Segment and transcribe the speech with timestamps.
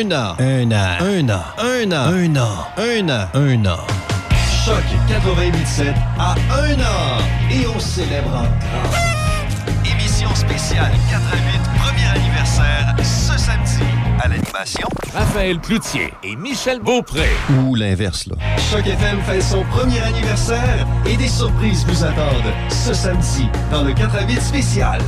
[0.00, 0.36] Un an.
[0.38, 0.96] Un an.
[1.00, 1.42] Un an.
[1.58, 2.12] Un an.
[2.12, 2.66] Un an.
[2.76, 3.28] Un an.
[3.34, 3.78] Un an.
[4.64, 7.18] Choc 88.7 à un an.
[7.50, 8.94] Et on célèbre encore.
[9.84, 13.82] Émission spéciale 88, premier anniversaire, ce samedi.
[14.22, 17.28] À l'animation, Raphaël Cloutier et Michel Beaupré.
[17.66, 18.36] Ou l'inverse, là.
[18.70, 23.92] Choc FM fait son premier anniversaire et des surprises vous attendent ce samedi dans le
[23.94, 25.00] 88 spécial.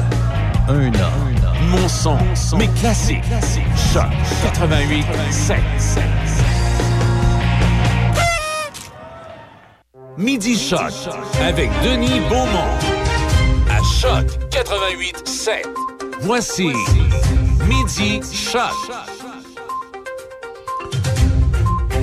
[0.68, 1.12] Un an.
[1.29, 1.39] Un an.
[1.68, 2.16] Mon son,
[2.56, 3.22] mes classiques.
[3.92, 4.04] Choc
[4.42, 5.56] 88 7.
[10.16, 10.92] Midi Choc
[11.42, 12.70] avec Denis Beaumont.
[13.69, 15.69] À Choc 88 7.
[16.23, 16.69] Voici
[17.69, 18.72] Midi Choc.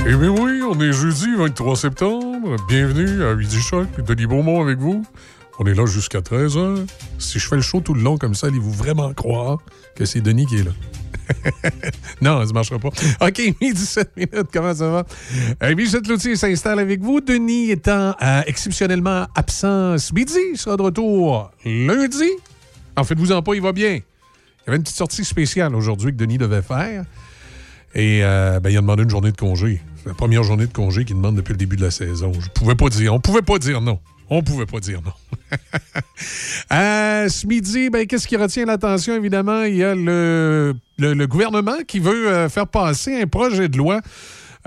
[0.06, 2.56] Eh bien oui, on est jeudi 23 septembre.
[2.68, 3.88] Bienvenue à Midi Choc.
[4.00, 5.04] Denis Beaumont avec vous.
[5.60, 6.86] On est là jusqu'à 13h.
[7.18, 9.60] Si je fais le show tout le long comme ça, allez-vous vraiment croire
[9.96, 10.72] que c'est Denis qui est là?
[12.22, 12.90] non, ça ne marchera pas.
[13.22, 15.06] OK, midi 7 minutes, comment ça va?
[15.64, 17.22] Euh, Michel Cloutier s'installe avec vous.
[17.22, 22.30] Denis étant euh, exceptionnellement absent ce midi, sera de retour lundi.
[22.96, 23.96] En faites-vous-en pas, il va bien.
[23.96, 27.04] Il y avait une petite sortie spéciale aujourd'hui que Denis devait faire.
[27.96, 29.82] Et euh, ben, il a demandé une journée de congé.
[29.98, 32.32] C'est la première journée de congé qu'il demande depuis le début de la saison.
[32.34, 33.14] Je pouvais pas dire.
[33.14, 34.00] On pouvait pas dire non.
[34.30, 35.14] On pouvait pas dire non.
[37.30, 39.16] Ce midi, ben, qu'est-ce qui retient l'attention?
[39.16, 40.76] Évidemment, il y a le,
[41.28, 44.02] gouvernement qui veut euh, faire passer un projet de loi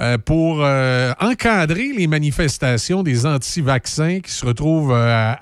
[0.00, 4.97] euh, pour euh, encadrer les manifestations des anti-vaccins qui se retrouvent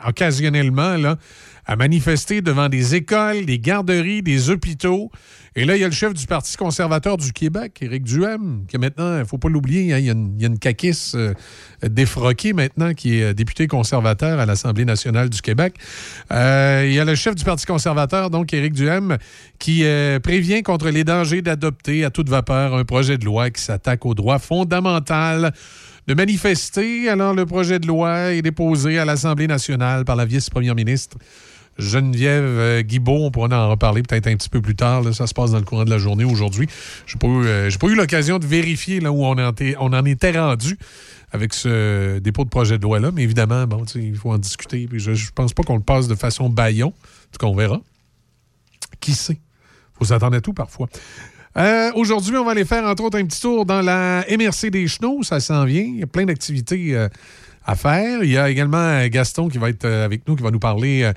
[0.07, 1.17] occasionnellement là,
[1.69, 5.11] à manifester devant des écoles, des garderies, des hôpitaux.
[5.55, 8.79] Et là, il y a le chef du Parti conservateur du Québec, Éric Duhem, qui
[8.79, 11.35] maintenant, il ne faut pas l'oublier, hein, il y a une, caquisse euh,
[11.83, 15.75] défroquée maintenant qui est euh, député conservateur à l'Assemblée nationale du Québec.
[16.33, 19.19] Euh, il y a le chef du Parti conservateur, donc Éric Duhem,
[19.59, 19.85] qui
[20.23, 24.15] prévient contre les dangers d'adopter à toute vapeur un projet de loi qui s'attaque aux
[24.15, 25.51] droits fondamentaux
[26.07, 27.11] de manifester.
[27.11, 31.19] Alors, le projet de loi est déposé à l'Assemblée nationale par la vice-première ministre
[31.79, 33.25] Geneviève euh, Guibault.
[33.27, 35.03] On pourra en reparler peut-être un petit peu plus tard.
[35.15, 36.67] Ça se passe dans le courant de la journée aujourd'hui.
[37.07, 39.77] Je n'ai pas eu, euh, pas eu l'occasion de vérifier là où on en, était-
[39.79, 40.77] on en était rendu
[41.33, 43.11] avec ce dépôt de projet de loi-là.
[43.15, 44.89] Mais évidemment, bon, il faut en discuter.
[44.93, 46.89] Je ne pense pas qu'on le passe de façon baillon.
[46.89, 47.81] En tout cas, on verra.
[49.01, 49.39] Qui sait?
[49.99, 50.89] faut s'attendre à tout parfois.
[51.57, 54.87] Euh, Aujourd'hui, on va aller faire, entre autres, un petit tour dans la MRC des
[54.87, 55.23] Chenaux.
[55.25, 55.83] Ça s'en vient.
[55.83, 56.97] Il y a plein d'activités
[57.67, 58.23] à faire.
[58.23, 61.11] Il y a également Gaston qui va être avec nous, qui va nous parler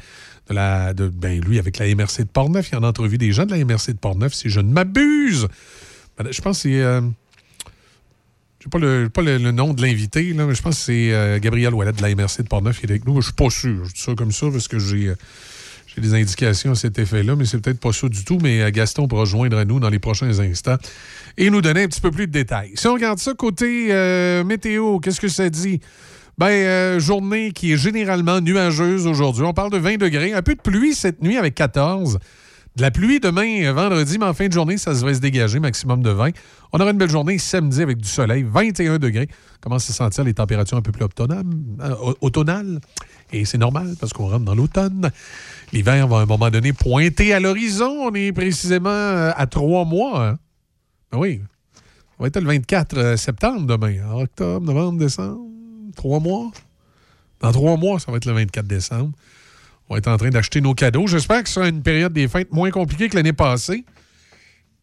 [0.54, 2.70] ben, lui, avec la MRC de Portneuf.
[2.72, 4.72] Il y en a entrevu des gens de la MRC de Portneuf, si je ne
[4.72, 5.48] m'abuse.
[6.18, 6.82] Ben, Je pense que c'est.
[6.82, 7.02] euh,
[8.64, 11.74] je pas, le, pas le, nom de l'invité, mais je pense que c'est euh, Gabriel
[11.74, 13.20] Ouellet de la MRC de Portneuf qui est avec nous.
[13.22, 13.86] Je suis pas sûr.
[13.86, 15.08] Je dis ça comme ça parce que j'ai.
[15.08, 15.16] euh,
[15.98, 18.38] des indications à cet effet-là, mais c'est peut-être pas ça du tout.
[18.42, 20.78] Mais Gaston pourra joindre à nous dans les prochains instants
[21.38, 22.72] et nous donner un petit peu plus de détails.
[22.76, 23.88] Si on regarde ça côté
[24.46, 25.82] météo, qu'est-ce que ça dit?
[26.42, 29.44] Ben, euh, journée qui est généralement nuageuse aujourd'hui.
[29.44, 30.34] On parle de 20 degrés.
[30.34, 32.18] Un peu de pluie cette nuit avec 14.
[32.76, 35.60] De la pluie demain, euh, vendredi, mais en fin de journée, ça va se dégager,
[35.60, 36.32] maximum de 20.
[36.74, 39.28] On aura une belle journée samedi avec du soleil, 21 degrés.
[39.62, 41.44] Commence à sentir les températures un peu plus euh,
[42.02, 42.80] au- automnales.
[43.32, 45.12] Et c'est normal parce qu'on rentre dans l'automne.
[45.72, 47.92] L'hiver va à un moment donné pointer à l'horizon.
[48.10, 50.26] On est précisément à trois mois.
[50.30, 50.40] hein.
[51.12, 51.40] Ben oui.
[52.18, 53.94] On va être le 24 euh, septembre demain.
[54.16, 55.42] Octobre, novembre, décembre.
[55.96, 56.52] Trois mois?
[57.40, 59.12] Dans trois mois, ça va être le 24 décembre.
[59.90, 61.08] On va être en train d'acheter nos cadeaux.
[61.08, 63.84] J'espère que ce sera une période des fêtes moins compliquée que l'année passée.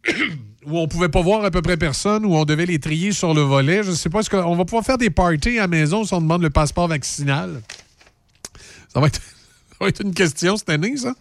[0.67, 3.33] où on pouvait pas voir à peu près personne, où on devait les trier sur
[3.33, 3.83] le volet.
[3.83, 6.21] Je sais pas, est-ce qu'on va pouvoir faire des parties à la maison si on
[6.21, 7.63] demande le passeport vaccinal?
[8.93, 9.21] Ça va être,
[9.71, 11.15] ça va être une question cette année, ça.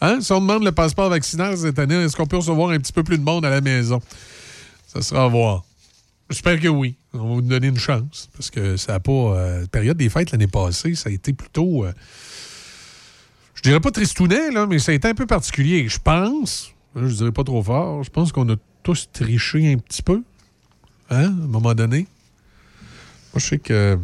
[0.00, 0.20] Hein?
[0.20, 3.02] Si on demande le passeport vaccinal cette année, est-ce qu'on peut recevoir un petit peu
[3.02, 4.00] plus de monde à la maison?
[4.86, 5.64] Ça sera à voir.
[6.32, 6.96] J'espère que oui.
[7.12, 8.28] On va vous donner une chance.
[8.32, 9.12] Parce que ça n'a pas.
[9.12, 11.84] euh, période des fêtes l'année passée, ça a été plutôt.
[11.84, 11.92] euh,
[13.54, 15.88] je dirais pas tristounet, là, mais ça a été un peu particulier.
[15.88, 19.76] Je pense, là, je dirais pas trop fort, je pense qu'on a tous triché un
[19.78, 20.22] petit peu.
[21.10, 22.06] Hein, à un moment donné.
[23.34, 23.98] Moi, je sais que.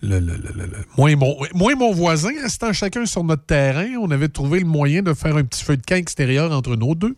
[0.00, 4.28] le- le- le- moi, et mon, mon voisin, restant chacun sur notre terrain, on avait
[4.28, 7.16] trouvé le moyen de faire un petit feu de camp extérieur entre nous deux.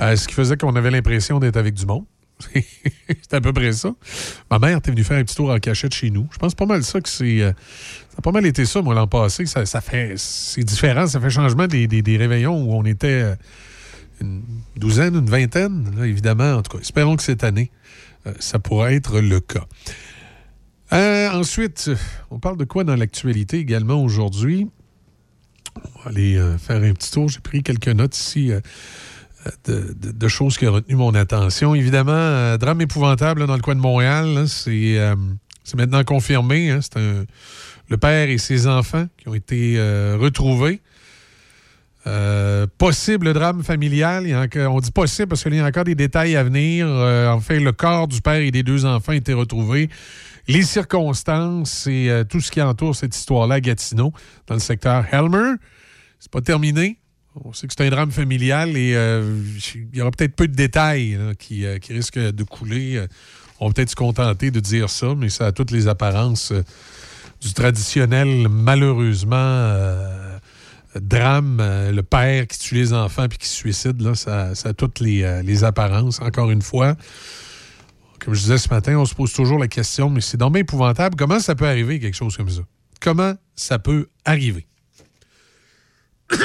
[0.00, 2.04] Euh, ce qui faisait qu'on avait l'impression d'être avec du monde.
[3.08, 3.94] C'était à peu près ça.
[4.50, 6.28] Ma mère était venue faire un petit tour en cachette chez nous.
[6.32, 7.42] Je pense pas mal ça que c'est.
[7.42, 7.52] euh,
[8.10, 9.46] ça a pas mal été ça, moi, l'an passé.
[9.46, 10.14] Ça, fait.
[10.16, 11.06] C'est différent.
[11.06, 13.34] Ça fait changement des, des- des réveillons où on était euh,
[14.20, 14.42] une
[14.76, 16.54] douzaine, une vingtaine, évidemment.
[16.54, 17.70] En tout cas, espérons que cette année,
[18.26, 19.66] euh, ça pourra être le cas.
[21.34, 21.90] Ensuite,
[22.30, 24.68] on parle de quoi dans l'actualité également aujourd'hui?
[25.76, 27.30] On va aller faire un petit tour.
[27.30, 28.50] J'ai pris quelques notes ici.
[29.68, 31.74] Euh, de, choses qui ont retenu mon attention.
[31.74, 34.44] Évidemment, drame épouvantable dans le coin de Montréal.
[34.46, 34.98] C'est
[35.76, 36.70] maintenant confirmé.
[36.70, 36.80] Hein.
[36.82, 37.00] c'est
[37.88, 39.78] le père et ses enfants qui ont été
[40.18, 40.80] retrouvés.
[42.08, 44.26] Euh, possible drame familial.
[44.56, 46.86] on dit possible parce qu'il y a encore des détails à venir.
[46.88, 49.88] Euh, en fait, le corps du père et des deux enfants a été retrouvé.
[50.48, 54.12] Les circonstances et euh, tout ce qui entoure cette histoire-là Gatineau,
[54.48, 55.54] dans le secteur Helmer,
[56.18, 56.98] c'est pas terminé.
[57.34, 58.92] On sait que c'est un drame familial et
[59.74, 63.06] il y aura peut-être peu de détails qui, qui, risquent de couler.
[63.58, 66.52] On va peut-être se contenter de dire ça, mais ça a toutes les apparences
[67.40, 70.18] du traditionnel, malheureusement
[71.00, 74.72] drame, euh, le père qui tue les enfants puis qui se suicide, là, ça, a
[74.74, 76.96] toutes euh, les, apparences, encore une fois.
[78.20, 81.16] Comme je disais ce matin, on se pose toujours la question, mais c'est donc épouvantable.
[81.16, 82.62] Comment ça peut arriver, quelque chose comme ça?
[83.00, 84.66] Comment ça peut arriver?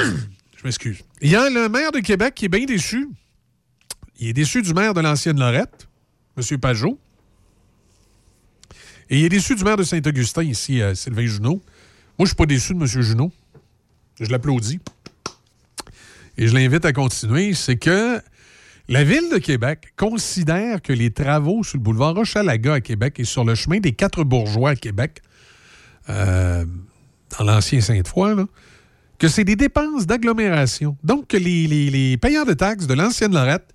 [0.58, 1.04] je m'excuse.
[1.20, 3.08] Il y a le maire de Québec qui est bien déçu.
[4.18, 5.88] Il est déçu du maire de l'ancienne Lorette,
[6.36, 6.58] M.
[6.58, 6.98] Pajot.
[9.08, 11.54] Et il est déçu du maire de Saint-Augustin, ici, euh, Sylvain Junot.
[11.54, 11.62] Moi,
[12.18, 12.86] je ne suis pas déçu de M.
[12.86, 13.32] Junot.
[14.20, 14.80] Je l'applaudis.
[16.36, 17.54] Et je l'invite à continuer.
[17.54, 18.20] C'est que
[18.88, 23.24] la Ville de Québec considère que les travaux sur le boulevard Rochalaga à Québec et
[23.24, 25.22] sur le chemin des Quatre Bourgeois à Québec,
[26.08, 26.64] euh,
[27.38, 28.34] dans l'ancien Sainte-Foy,
[29.18, 30.96] que c'est des dépenses d'agglomération.
[31.02, 33.74] Donc, que les, payeurs de taxes de l'ancienne Lorette,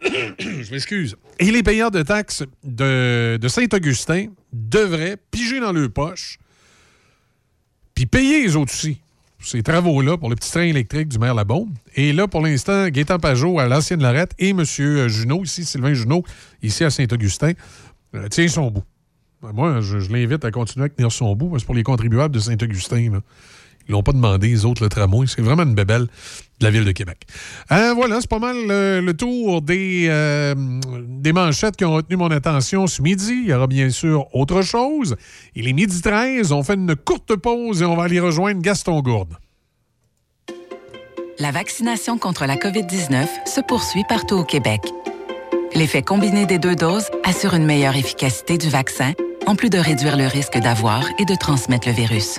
[0.02, 6.38] je m'excuse, et les payeurs de taxes de, de Saint-Augustin devraient piger dans leur poche
[7.94, 9.00] puis payer les autres aussi
[9.40, 11.72] ces travaux-là pour le petit train électrique du maire Labaume.
[11.94, 14.64] Et là, pour l'instant, Gaétan Pajot à l'ancienne Lorette et M.
[14.64, 16.24] Junot, ici, Sylvain Junot,
[16.62, 17.52] ici à Saint-Augustin,
[18.14, 18.84] euh, tient son bout.
[19.40, 21.56] Moi, je, l'invite à continuer à tenir son bout.
[21.58, 23.20] C'est pour les contribuables de Saint-Augustin.
[23.88, 25.26] Ils l'ont pas demandé, les autres, le tramway.
[25.26, 26.08] C'est vraiment une bébelle
[26.60, 27.22] de la ville de Québec.
[27.72, 30.54] Euh, voilà, c'est pas mal le, tour des, euh,
[31.08, 33.40] des manchettes qui ont retenu mon attention ce midi.
[33.44, 35.16] Il y aura bien sûr autre chose.
[35.54, 36.52] Il est midi 13.
[36.52, 39.36] On fait une courte pause et on va aller rejoindre Gaston Gourde.
[41.38, 44.80] La vaccination contre la COVID-19 se poursuit partout au Québec.
[45.74, 49.12] L'effet combiné des deux doses assure une meilleure efficacité du vaccin,
[49.46, 52.38] en plus de réduire le risque d'avoir et de transmettre le virus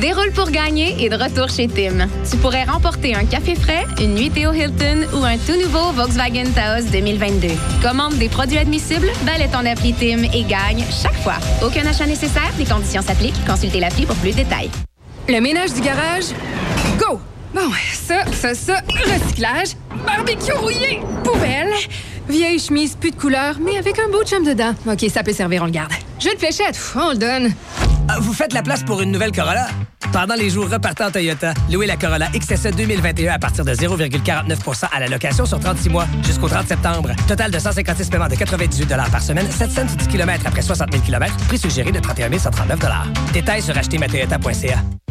[0.00, 2.08] Déroule pour gagner et de retour chez Tim.
[2.28, 6.50] Tu pourrais remporter un café frais, une nuitée au Hilton ou un tout nouveau Volkswagen
[6.52, 7.48] Taos 2022.
[7.80, 11.36] Commande des produits admissibles, balai ton appli Tim et gagne chaque fois.
[11.64, 13.46] Aucun achat nécessaire, les conditions s'appliquent.
[13.46, 14.70] Consultez l'appli pour plus de détails.
[15.28, 16.24] Le ménage du garage,
[16.98, 17.20] go!
[17.54, 21.72] Bon, ça, ça, ça, recyclage, barbecue rouillé, poubelle,
[22.28, 24.74] vieille chemise, plus de couleur, mais avec un beau chum dedans.
[24.88, 25.92] OK, ça peut servir, on le garde.
[26.18, 27.54] Jeu de fléchette, on le donne.
[28.20, 29.66] Vous faites la place pour une nouvelle Corolla?
[30.12, 35.00] Pendant les jours repartant Toyota, louez la Corolla XSE 2021 à partir de 0,49% à
[35.00, 37.10] la location sur 36 mois jusqu'au 30 septembre.
[37.26, 41.58] Total de 156 paiements de 98 par semaine, 710 km après 60 000 km, prix
[41.58, 42.78] suggéré de 31 139
[43.32, 45.03] Détails sur achetermatoyota.ca.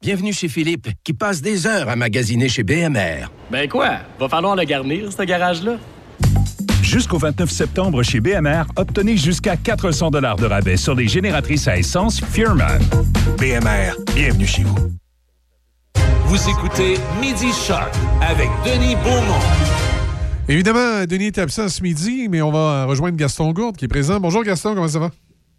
[0.00, 3.26] Bienvenue chez Philippe, qui passe des heures à magasiner chez BMR.
[3.50, 3.98] Ben quoi?
[4.20, 5.76] Va falloir le garnir, ce garage-là.
[6.82, 12.20] Jusqu'au 29 septembre chez BMR, obtenez jusqu'à 400 de rabais sur les génératrices à essence
[12.20, 12.80] Furman.
[13.38, 14.76] BMR, bienvenue chez vous.
[16.26, 19.42] Vous écoutez Midi Shark avec Denis Beaumont.
[20.48, 24.20] Évidemment, Denis est absent ce midi, mais on va rejoindre Gaston Gourde qui est présent.
[24.20, 25.10] Bonjour Gaston, comment ça va?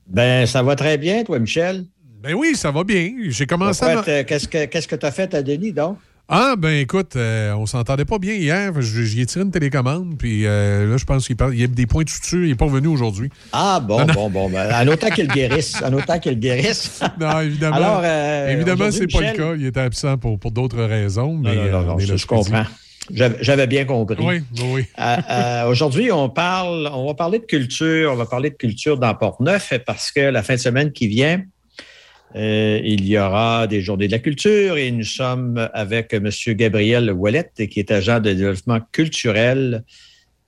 [0.08, 1.84] Ben, ça va très bien, toi, Michel.
[2.22, 3.14] Ben oui, ça va bien.
[3.30, 4.24] J'ai commencé à.
[4.24, 4.48] Qu'est-ce
[4.88, 5.98] que tu as fait à Denis, donc?
[6.32, 8.80] Ah, ben écoute, euh, on s'entendait pas bien hier.
[8.82, 12.04] J'y ai tiré une télécommande, puis euh, là, je pense qu'il y a des points
[12.04, 12.44] de suture.
[12.44, 13.30] Il n'est pas revenu aujourd'hui.
[13.52, 14.48] Ah, bon, bon, bon.
[14.48, 15.82] Ben, en autant qu'il guérisse.
[15.82, 17.02] En autant qu'il guérisse.
[17.20, 17.78] non, évidemment.
[17.78, 19.56] Alors, euh, évidemment, c'est pas le cas.
[19.56, 21.34] Il était absent pour, pour d'autres raisons.
[21.34, 22.66] Mais, non, non, non, je, comprends.
[23.10, 24.24] J'avais bien compris.
[24.24, 24.86] Oui, oui.
[25.68, 28.12] aujourd'hui, on parle, on va parler de culture.
[28.14, 31.42] On va parler de culture dans Port-Neuf parce que la fin de semaine qui vient,
[32.36, 36.30] euh, il y aura des journées de la culture et nous sommes avec M.
[36.50, 39.84] Gabriel Ouellette, qui est agent de développement culturel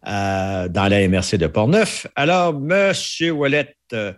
[0.08, 2.08] euh, dans la MRC de Portneuf.
[2.16, 4.14] Alors, Wallet, euh,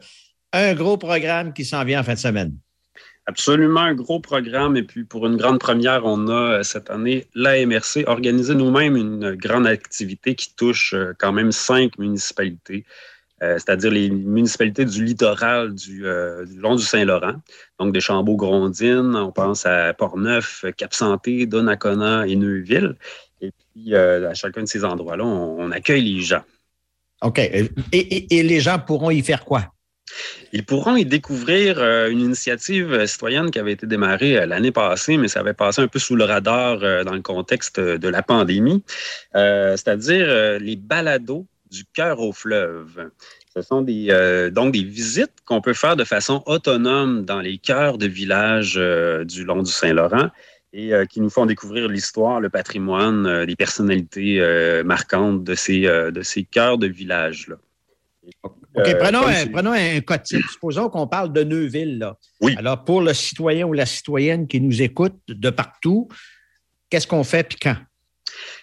[0.53, 2.53] un gros programme qui s'en vient en fin de semaine.
[3.25, 4.77] Absolument un gros programme.
[4.77, 8.95] Et puis, pour une grande première, on a euh, cette année la MRC organisé nous-mêmes
[8.95, 12.85] une grande activité qui touche quand même cinq municipalités.
[13.43, 16.05] Euh, c'est-à-dire les municipalités du littoral du,
[16.57, 17.35] long du Saint-Laurent,
[17.79, 22.95] donc des Chambaud-Grondines, on pense à Portneuf, Cap-Santé, Donnacona et Neuville.
[23.41, 26.43] Et puis, à chacun de ces endroits-là, on, accueille les gens.
[27.21, 27.39] OK.
[27.39, 29.73] et les gens pourront y faire quoi?
[30.51, 35.17] Ils pourront y découvrir euh, une initiative citoyenne qui avait été démarrée euh, l'année passée,
[35.17, 38.21] mais ça avait passé un peu sous le radar euh, dans le contexte de la
[38.21, 38.83] pandémie,
[39.33, 43.09] c'est-à-dire les balados du cœur au fleuve.
[43.53, 44.07] Ce sont des,
[44.51, 48.79] donc des visites qu'on peut faire de façon autonome dans les cœurs de villages
[49.25, 50.29] du long du Saint-Laurent
[50.71, 54.41] et qui nous font découvrir l'histoire, le patrimoine, des personnalités
[54.83, 57.57] marquantes de ces, de ces cœurs de villages-là.
[58.75, 61.99] OK, euh, prenons, un, prenons un cas Supposons qu'on parle de Neuville.
[61.99, 62.17] Là.
[62.41, 62.55] Oui.
[62.57, 66.07] Alors, pour le citoyen ou la citoyenne qui nous écoute de partout,
[66.89, 67.77] qu'est-ce qu'on fait puis quand?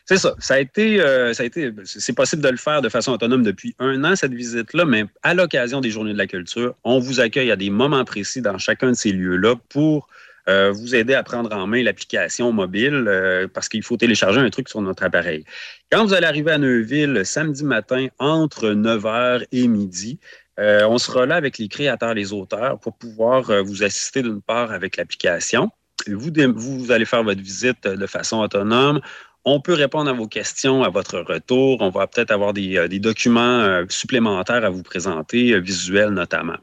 [0.07, 0.35] C'est ça.
[0.39, 3.43] Ça a été, euh, ça a été, c'est possible de le faire de façon autonome
[3.43, 7.21] depuis un an, cette visite-là, mais à l'occasion des Journées de la culture, on vous
[7.21, 10.09] accueille à des moments précis dans chacun de ces lieux-là pour
[10.49, 14.51] euh, vous aider à prendre en main l'application mobile euh, parce qu'il faut télécharger un
[14.51, 15.45] truc sur notre appareil.
[15.93, 20.19] Quand vous allez arriver à Neuville samedi matin entre 9h et midi,
[20.59, 24.99] on sera là avec les créateurs, les auteurs pour pouvoir vous assister d'une part avec
[24.99, 25.71] l'application.
[26.07, 29.01] Vous, vous allez faire votre visite de façon autonome.
[29.47, 31.79] On peut répondre à vos questions à votre retour.
[31.81, 36.57] On va peut-être avoir des, euh, documents euh, supplémentaires à vous présenter, euh, visuels notamment.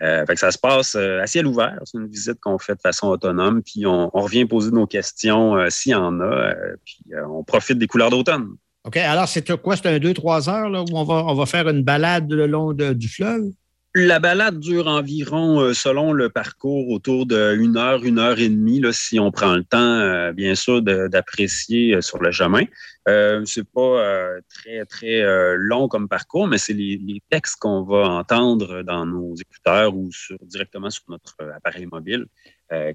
[0.00, 1.78] ça se passe à ciel ouvert.
[1.84, 5.92] C'est une visite qu'on fait de façon autonome, puis on, revient poser nos questions s'il
[5.92, 8.48] y en a, puis on profite des couleurs d'automne.
[8.84, 8.96] OK.
[8.96, 9.76] Alors, c'est quoi?
[9.76, 13.08] C'est un 2-3 heures où on va, on va faire une balade le long du
[13.08, 13.50] fleuve?
[13.92, 18.78] La balade dure environ, euh, selon le parcours, autour d'une heure, une heure et demie,
[18.78, 22.62] là, si on prend le temps, euh, bien sûr, d'apprécier euh, sur le chemin.
[23.08, 25.24] Euh, c'est pas très, très
[25.56, 30.08] long comme parcours, mais c'est les, textes qu'on va entendre dans nos écouteurs ou
[30.42, 32.26] directement sur notre appareil mobile,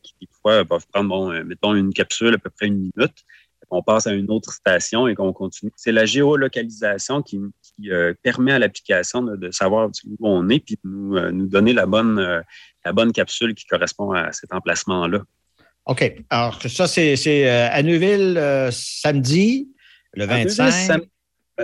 [0.02, 3.25] qui, des fois, peuvent prendre, bon, mettons, une capsule à peu près une minute
[3.70, 5.72] on passe à une autre station et qu'on continue.
[5.76, 7.40] C'est la géolocalisation qui,
[7.90, 11.74] euh, permet à l'application de, savoir où on est puis de nous, euh, nous donner
[11.74, 12.42] la bonne, euh,
[12.86, 15.20] la bonne capsule qui correspond à cet emplacement-là.
[15.86, 16.16] OK.
[16.30, 19.70] Alors, ça, c'est à Neuville samedi,
[20.14, 21.04] le 25.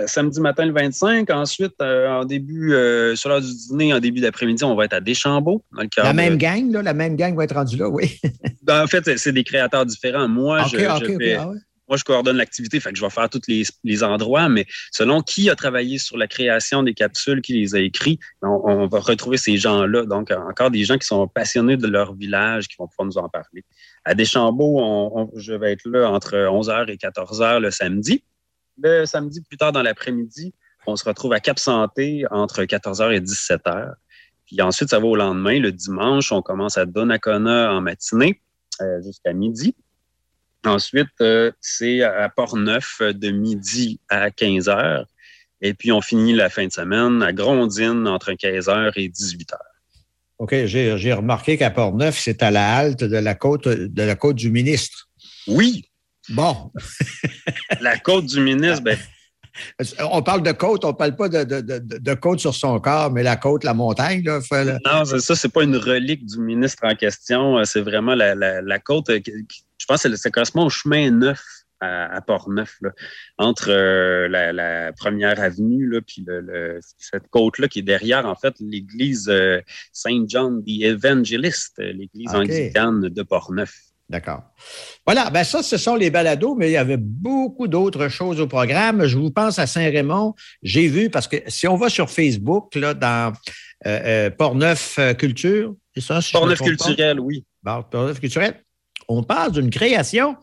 [0.06, 1.28] samedi matin le 25.
[1.30, 2.72] Ensuite, en début,
[3.16, 5.64] sur l'heure du dîner, en début d'après-midi, on va être à Deschambault.
[5.72, 8.20] Dans le la même gang, là, la même gang va être rendue là, oui.
[8.62, 10.28] Ben, en fait, c'est des créateurs différents.
[10.28, 11.00] Moi, je, fais, ah
[11.92, 15.50] moi, je coordonne l'activité, fait que je vais faire tous les, endroits, mais selon qui
[15.50, 19.58] a travaillé sur la création des capsules, qui les a écrits, on, va retrouver ces
[19.58, 20.06] gens-là.
[20.06, 23.28] Donc, encore des gens qui sont passionnés de leur village, qui vont pouvoir nous en
[23.28, 23.62] parler.
[24.06, 28.24] À Deschambault, je vais être là entre 11h et 14h le samedi.
[28.82, 30.54] Le samedi, plus tard dans l'après-midi,
[30.86, 33.92] on se retrouve à Cap Santé entre 14h et 17h.
[34.46, 35.60] Puis ensuite, ça va au lendemain.
[35.60, 38.40] Le dimanche, on commence à Donnacona en matinée
[38.80, 39.76] euh, jusqu'à midi.
[40.64, 45.06] Ensuite, euh, c'est à Port-Neuf de midi à 15 heures.
[45.60, 49.52] Et puis, on finit la fin de semaine à Grondine entre 15 heures et 18
[49.52, 49.58] heures.
[50.38, 54.36] OK, j'ai remarqué qu'à Port-Neuf, c'est à la halte de la côte, de la côte
[54.36, 55.08] du ministre.
[55.46, 55.88] Oui.
[56.28, 56.72] Bon.
[57.80, 58.98] la côte du ministre, ben,
[60.10, 63.36] on parle de côte, on ne parle pas de, côte sur son corps, mais la
[63.36, 64.24] côte, la montagne.
[64.24, 64.40] Là,
[64.84, 67.64] Non, ça, c'est pas une relique du ministre en question.
[67.64, 69.10] C'est vraiment la, côte.
[69.10, 71.42] Euh, je pense que ça correspond au chemin neuf
[71.82, 72.78] à, Port-Neuf,
[73.38, 76.24] entre euh, la, première avenue, là, puis
[76.98, 79.60] cette côte-là qui est derrière, en fait, l'église euh,
[79.92, 83.91] Saint John the Evangelist, l'église anglicane de Port-Neuf.
[84.12, 84.42] D'accord.
[85.06, 88.46] Voilà, ben ça, ce sont les balados, mais il y avait beaucoup d'autres choses au
[88.46, 89.06] programme.
[89.06, 90.34] Je vous pense à Saint-Raymond.
[90.62, 93.32] J'ai vu, parce que si on va sur Facebook, là, dans
[93.86, 96.20] euh, euh Portneuf euh, Culture, c'est ça?
[96.20, 97.46] Si Portneuf Culturel, oui.
[97.64, 98.62] Portneuf Culturel,
[99.08, 100.36] on parle d'une création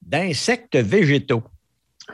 [0.00, 1.42] d'insectes végétaux.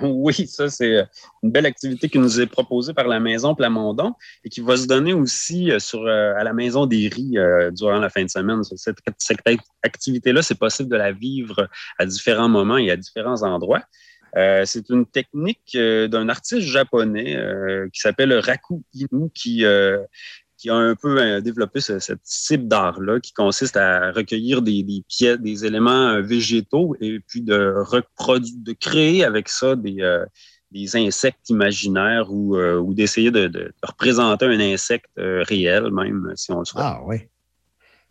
[0.01, 1.05] Oui, ça, c'est euh,
[1.43, 4.87] une belle activité qui nous est proposée par la Maison Plamondon et qui va se
[4.87, 7.37] donner aussi euh, euh, à la Maison des Riz
[7.73, 8.63] durant la fin de semaine.
[8.65, 8.99] Cette,
[9.83, 13.85] activité-là, c'est possible de la vivre à différents moments et à différents endroits.
[14.65, 17.39] c'est une technique d'un artiste japonais
[17.93, 19.65] qui s'appelle Raku Inu qui
[20.65, 25.39] qui a un peu euh, développé ce, type d'art-là, qui consiste à recueillir des, pièces,
[25.39, 30.25] des éléments euh, végétaux et puis de créer avec ça des, euh,
[30.95, 36.85] insectes imaginaires ou, d'essayer de, représenter un insecte réel, même si on le souhaite.
[36.87, 37.03] Ah.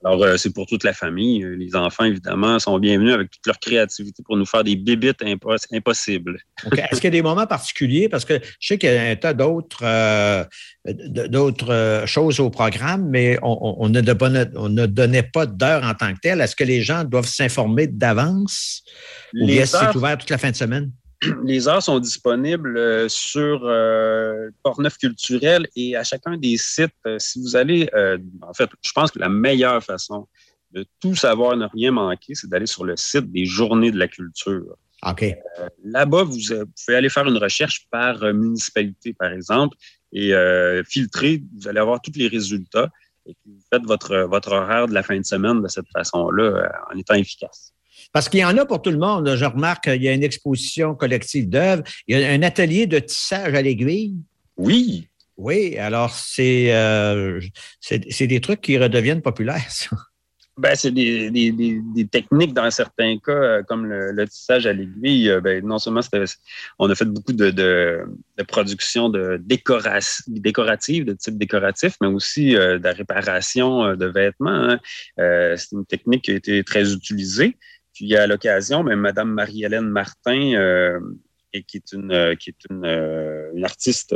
[0.05, 1.45] Alors, euh, c'est pour toute la famille.
[1.57, 5.65] Les enfants, évidemment, sont bienvenus avec toute leur créativité pour nous faire des bibites impos
[5.71, 6.39] impossibles.
[6.65, 6.81] Okay.
[6.81, 8.09] Est-ce qu'il y a des moments particuliers?
[8.09, 10.43] Parce que je sais qu'il y a un tas d'autres euh,
[10.85, 14.01] d'autres choses au programme, mais on, on, ne,
[14.57, 16.41] on ne donnait pas d'heure en tant que telle.
[16.41, 18.83] Est-ce que les gens doivent s'informer d'avance?
[19.39, 20.91] Ou bien c'est ouvert toute la fin de semaine?
[21.43, 26.93] les heures sont disponibles euh, sur euh, Port-Neuf culturel et à chacun des sites.
[27.05, 30.27] Euh, si vous allez, euh, en fait, je pense que la meilleure façon
[30.71, 34.07] de tout savoir, ne rien manquer, c'est d'aller sur le site des Journées de la
[34.07, 34.75] culture.
[35.05, 35.23] OK.
[35.23, 39.77] Euh, Là-bas, vous, vous, pouvez aller faire une recherche par municipalité, par exemple,
[40.11, 40.33] et
[40.87, 41.43] filtrer.
[41.59, 42.89] Vous allez avoir tous les résultats
[43.25, 46.71] et puis vous faites votre, votre horaire de la fin de semaine de cette façon-là
[46.91, 47.72] en étant efficace.
[48.13, 49.35] Parce qu'il y en a pour tout le monde.
[49.35, 51.83] Je remarque qu'il y a une exposition collective d'œuvres.
[52.07, 54.15] Il y a un atelier de tissage à l'aiguille.
[54.55, 55.07] Oui.
[55.35, 57.41] Oui, alors c'est euh,
[58.19, 59.97] des trucs qui redeviennent populaires, ça.
[60.55, 64.67] Ben, c'est des, des, des, des, techniques dans certains cas, euh, comme le, le tissage
[64.67, 65.27] à l'aiguille.
[65.27, 66.01] Euh, ben, non seulement
[66.77, 68.05] on a fait beaucoup de, de,
[68.37, 74.05] de production de décorative, de type décoratif, mais aussi euh, de la réparation euh, de
[74.05, 74.51] vêtements.
[74.51, 74.79] Hein.
[75.19, 77.57] Euh, c'est une technique qui a été très utilisée.
[77.93, 80.99] Puis à l'occasion, même Madame Marie-Hélène Martin, euh,
[81.67, 82.85] qui est une, qui est une,
[83.55, 84.15] une artiste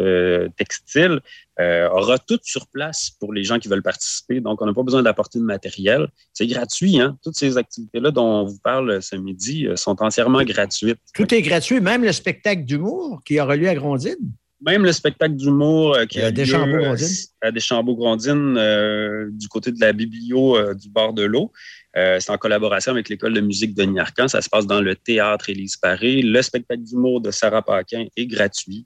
[0.56, 1.20] textile,
[1.60, 4.40] euh, aura tout sur place pour les gens qui veulent participer.
[4.40, 6.08] Donc, on n'a pas besoin d'apporter de matériel.
[6.34, 7.00] C'est gratuit.
[7.00, 7.18] Hein?
[7.24, 10.98] Toutes ces activités-là dont on vous parle ce midi sont entièrement gratuites.
[11.14, 14.34] Tout est gratuit, même le spectacle d'humour qui aura lieu à Grondine?
[14.66, 16.96] Même le spectacle d'humour euh, qui a lieu
[17.42, 21.52] à Deschambault-Grondines euh, du côté de la biblio euh, du bord de l'eau.
[21.98, 24.28] Euh, c'est en collaboration avec l'école de musique de Niarcan.
[24.28, 26.22] Ça se passe dans le théâtre Élise Paré.
[26.22, 28.86] Le spectacle d'humour de Sarah Paquin est gratuit.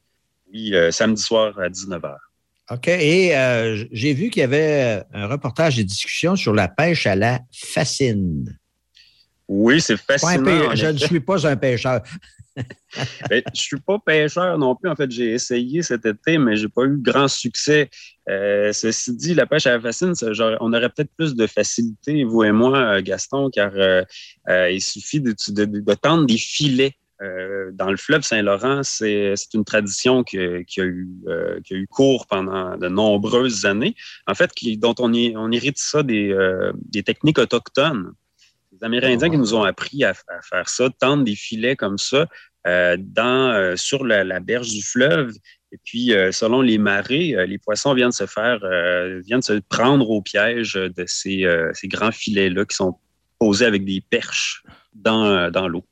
[0.54, 2.16] Oui, samedi soir à 19h.
[2.72, 2.88] OK.
[2.88, 7.16] Et euh, j'ai vu qu'il y avait un reportage et discussion sur la pêche à
[7.16, 8.58] la fascine.
[9.48, 10.74] Oui, c'est fascinant.
[10.74, 12.02] Je ne suis pas un pêcheur.
[13.30, 14.90] ben, je ne suis pas pêcheur non plus.
[14.90, 17.90] En fait, j'ai essayé cet été, mais j'ai pas eu grand succès.
[18.30, 22.24] Euh, ceci dit, la pêche à la fascine, genre, on aurait peut-être plus de facilité,
[22.24, 24.04] vous et moi, Gaston, car euh,
[24.50, 26.96] euh, il suffit de, de, de, tendre des filets.
[27.74, 31.08] dans le fleuve Saint-Laurent, c'est une tradition qui, qui, a eu,
[31.64, 33.96] qui a eu cours pendant de nombreuses années.
[34.28, 36.36] En fait, qui, dont on, y, on hérite ça des,
[36.76, 38.14] des techniques autochtones.
[38.72, 42.22] Les Amérindiens qui nous ont appris à, à, faire ça, tendre des filets comme ça
[42.22, 42.26] euh,
[42.66, 45.34] dans, euh, sur la, berge du fleuve.
[45.72, 48.60] Et puis, euh, selon les marées, les poissons viennent se faire,
[49.26, 52.98] viennent se prendre au piège de ces, ces grands filets-là qui sont
[53.40, 55.86] posés avec des perches dans, dans l'eau.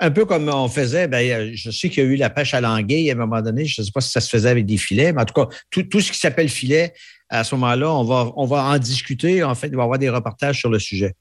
[0.00, 2.60] Un peu comme on faisait, ben, je sais qu'il y a eu la pêche à
[2.60, 3.64] l'anguille à un moment donné.
[3.64, 5.48] Je ne sais pas si ça se faisait avec des filets, mais en tout cas,
[5.70, 6.94] tout, tout ce qui s'appelle filet,
[7.28, 9.42] à ce moment-là, on va, on va en discuter.
[9.42, 11.14] En fait, il va y avoir des reportages sur le sujet.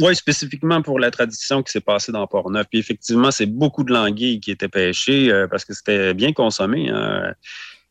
[0.00, 2.66] Oui, spécifiquement pour la tradition qui s'est passée dans Port-Neuf.
[2.70, 6.90] Puis effectivement, c'est beaucoup de languilles qui étaient pêchées euh, parce que c'était bien consommé.
[6.90, 7.34] Hein.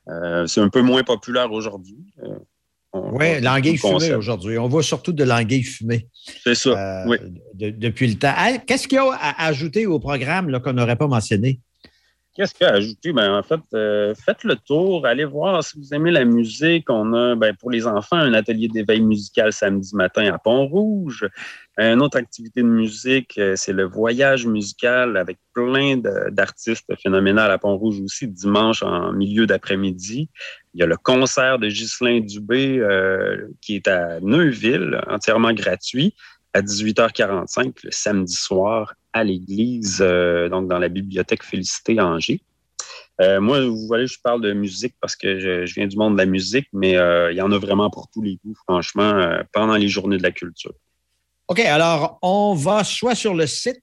[0.07, 1.97] Euh, c'est un peu moins populaire aujourd'hui.
[2.23, 2.35] Euh,
[2.93, 4.57] oui, l'anguille fumée aujourd'hui.
[4.57, 6.07] On voit surtout de l'anguille fumée.
[6.43, 7.17] C'est ça, oui.
[7.53, 8.33] De, depuis le temps.
[8.65, 11.59] Qu'est-ce qu'il y a à ajouter au programme qu'on n'aurait pas mentionné?
[12.35, 13.13] Qu'est-ce qu'il y a à ajouter?
[13.13, 16.89] Ben, en fait, euh, faites le tour, allez voir si vous aimez la musique.
[16.89, 21.29] On a, ben, pour les enfants, un atelier d'éveil musical samedi matin à Pont-Rouge.
[21.77, 28.01] Une autre activité de musique, c'est le voyage musical avec plein d'artistes phénoménales à Pont-Rouge
[28.01, 30.29] aussi, dimanche en milieu d'après-midi.
[30.73, 36.13] Il y a le concert de Ghislain Dubé euh, qui est à Neuville, entièrement gratuit,
[36.53, 42.41] à 18h45 le samedi soir à l'église, euh, donc dans la bibliothèque Félicité à Angers.
[43.21, 46.13] Euh, moi, vous voyez, je parle de musique parce que je, je viens du monde
[46.13, 49.03] de la musique, mais euh, il y en a vraiment pour tous les goûts, franchement,
[49.03, 50.73] euh, pendant les journées de la culture.
[51.47, 53.79] OK, alors on va soit sur le site,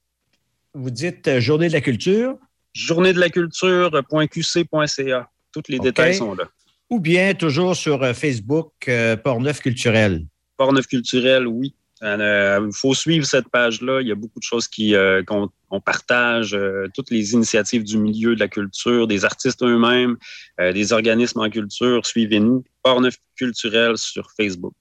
[0.75, 2.37] vous dites Journée de la culture.
[2.75, 5.31] Journée de la culture.qc.ca.
[5.53, 5.88] Tous les okay.
[5.88, 6.45] détails sont là.
[6.90, 8.90] Ou bien toujours sur Facebook,
[9.25, 10.27] Port-Neuf culturel.
[10.59, 11.75] Port-Neuf culturel, oui.
[12.03, 14.01] Il euh, faut suivre cette page-là.
[14.01, 17.85] Il y a beaucoup de choses qui euh, qu'on on partage, euh, toutes les initiatives
[17.85, 20.17] du milieu de la culture, des artistes eux-mêmes,
[20.59, 22.05] des organismes en culture.
[22.05, 22.65] Suivez-nous.
[22.83, 24.75] Port-Neuf culturel sur Facebook.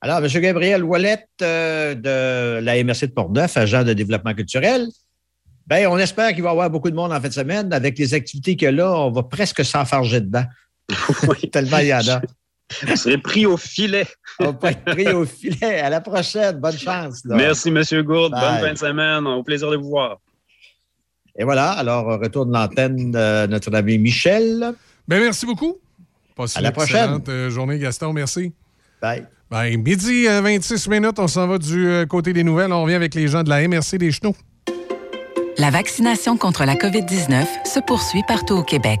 [0.00, 0.28] Alors, M.
[0.40, 4.88] Gabriel Ouellette de la MRC de Port-Neuf, agent de développement culturel.
[5.66, 7.72] Ben, on espère qu'il va y avoir beaucoup de monde en fin de semaine.
[7.74, 10.44] Avec les activités qu'il y a là, on va presque s'enfarger dedans.
[11.28, 11.50] Oui.
[11.50, 12.22] Tellement il y en a.
[12.86, 14.06] Vous serez pris au filet.
[14.40, 15.80] On va être pris au filet.
[15.80, 16.58] À la prochaine.
[16.58, 17.24] Bonne chance.
[17.24, 17.36] Là.
[17.36, 17.82] Merci, M.
[18.02, 18.32] Gourde.
[18.32, 18.60] Bye.
[18.60, 19.26] Bonne fin de semaine.
[19.26, 20.18] Au plaisir de vous voir.
[21.38, 24.74] Et voilà, alors retour de l'antenne de notre ami Michel.
[25.06, 25.76] Ben, merci beaucoup.
[26.36, 27.20] Passez À la prochaine.
[27.28, 28.12] euh, journée, Gaston.
[28.12, 28.52] Merci.
[29.00, 29.24] Bye.
[29.50, 32.72] Ben, midi euh, 26 minutes, on s'en va du euh, côté des nouvelles.
[32.72, 34.36] On revient avec les gens de la MRC des Chenaux.
[35.56, 39.00] La vaccination contre la COVID-19 se poursuit partout au Québec.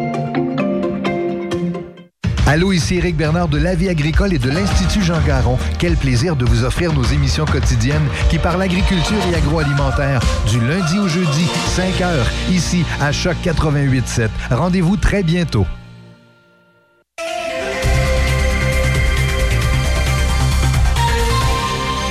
[2.47, 5.57] Allô, ici Éric Bernard de La Vie agricole et de l'Institut Jean Garon.
[5.77, 10.97] Quel plaisir de vous offrir nos émissions quotidiennes qui parlent agriculture et agroalimentaire du lundi
[10.97, 14.29] au jeudi, 5 heures, ici à Choc 88.7.
[14.49, 15.65] Rendez-vous très bientôt.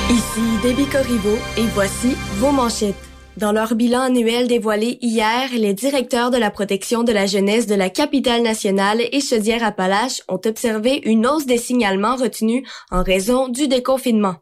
[0.08, 3.10] Ici Debbie Corriveau et voici vos manchettes.
[3.36, 7.76] Dans leur bilan annuel dévoilé hier, les directeurs de la protection de la jeunesse de
[7.76, 13.68] la capitale nationale et Chaudière-Appalaches ont observé une hausse des signalements retenus en raison du
[13.68, 14.34] déconfinement.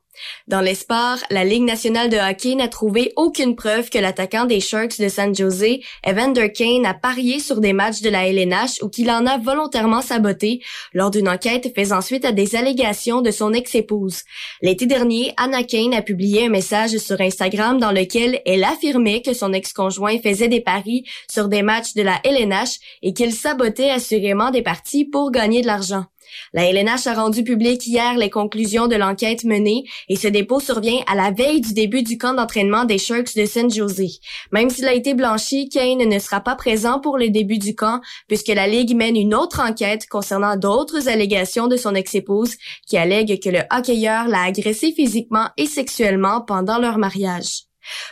[0.47, 4.61] Dans les sports, la Ligue nationale de hockey n'a trouvé aucune preuve que l'attaquant des
[4.61, 8.89] Sharks de San Jose, Evander Kane, a parié sur des matchs de la LNH ou
[8.89, 10.61] qu'il en a volontairement saboté
[10.93, 14.23] lors d'une enquête faisant suite à des allégations de son ex-épouse.
[14.63, 19.35] L'été dernier, Anna Kane a publié un message sur Instagram dans lequel elle affirmait que
[19.35, 24.51] son ex-conjoint faisait des paris sur des matchs de la LNH et qu'il sabotait assurément
[24.51, 26.05] des parties pour gagner de l'argent.
[26.53, 31.01] La LNH a rendu public hier les conclusions de l'enquête menée et ce dépôt survient
[31.07, 34.21] à la veille du début du camp d'entraînement des Sharks de San Jose.
[34.53, 38.01] Même s'il a été blanchi, Kane ne sera pas présent pour le début du camp
[38.27, 43.43] puisque la Ligue mène une autre enquête concernant d'autres allégations de son ex-épouse qui allègue
[43.43, 47.68] que le hockeyeur l'a agressé physiquement et sexuellement pendant leur mariage.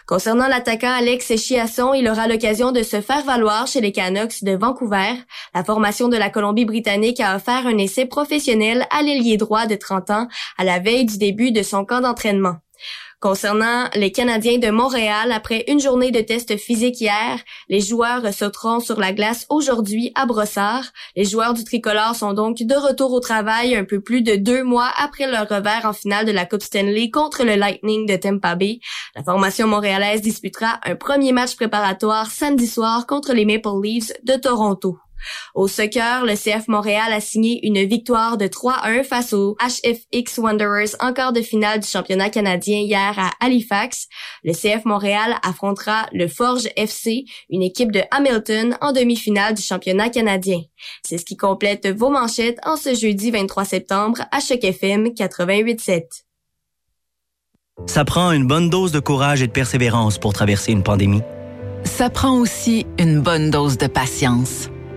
[0.06, 4.56] Concernant l'attaquant Alex Chiasson, il aura l'occasion de se faire valoir chez les Canucks de
[4.56, 5.14] Vancouver.
[5.54, 10.10] La formation de la Colombie-Britannique a offert un essai professionnel à l'ailier droit de 30
[10.10, 12.56] ans à la veille du début de son camp d'entraînement.
[13.26, 18.78] Concernant les Canadiens de Montréal, après une journée de tests physiques hier, les joueurs sauteront
[18.78, 20.84] sur la glace aujourd'hui à Brossard.
[21.16, 24.62] Les joueurs du tricolore sont donc de retour au travail un peu plus de deux
[24.62, 28.54] mois après leur revers en finale de la Coupe Stanley contre le Lightning de Tampa
[28.54, 28.78] Bay.
[29.16, 34.34] La formation montréalaise disputera un premier match préparatoire samedi soir contre les Maple Leafs de
[34.34, 35.00] Toronto.
[35.54, 40.96] Au soccer, le CF Montréal a signé une victoire de 3-1 face aux HFX Wanderers
[41.00, 44.08] en quart de finale du championnat canadien hier à Halifax.
[44.44, 50.10] Le CF Montréal affrontera le Forge FC, une équipe de Hamilton, en demi-finale du championnat
[50.10, 50.60] canadien.
[51.04, 56.26] C'est ce qui complète vos manchettes en ce jeudi 23 septembre à Choc FM 88.7.
[57.84, 61.22] Ça prend une bonne dose de courage et de persévérance pour traverser une pandémie.
[61.84, 64.70] Ça prend aussi une bonne dose de patience,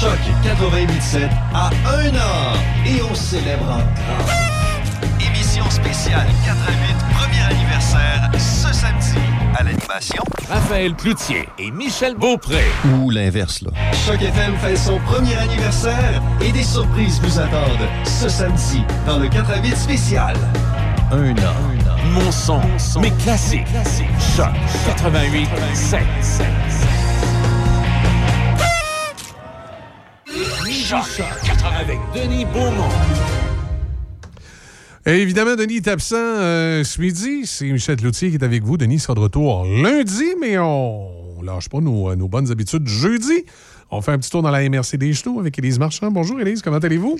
[0.00, 4.28] Choc 88.7 à un an et on célèbre encore.
[5.20, 9.18] Émission spéciale 88, premier anniversaire, ce samedi.
[9.56, 12.64] À l'animation, Raphaël Cloutier et Michel Beaupré.
[13.00, 13.70] Ou l'inverse, là.
[14.06, 19.28] Choc FM fait son premier anniversaire et des surprises vous attendent ce samedi dans le
[19.28, 20.34] 88 spécial.
[21.12, 21.54] Un an.
[22.12, 22.60] Mon son,
[23.00, 23.66] mes classiques.
[24.36, 24.50] Choc
[24.86, 26.00] 88 7.
[31.02, 31.26] Choc
[31.78, 32.88] avec Denis Beaumont.
[35.06, 37.46] Évidemment, Denis est absent euh, ce midi.
[37.46, 38.76] C'est Michel Cloutier qui est avec vous.
[38.76, 42.86] Denis sera de retour lundi, mais on ne lâche pas nos, euh, nos bonnes habitudes
[42.86, 43.44] jeudi.
[43.90, 46.10] On fait un petit tour dans la MRC des Genoux avec Élise Marchand.
[46.10, 47.18] Bonjour Élise, comment allez-vous?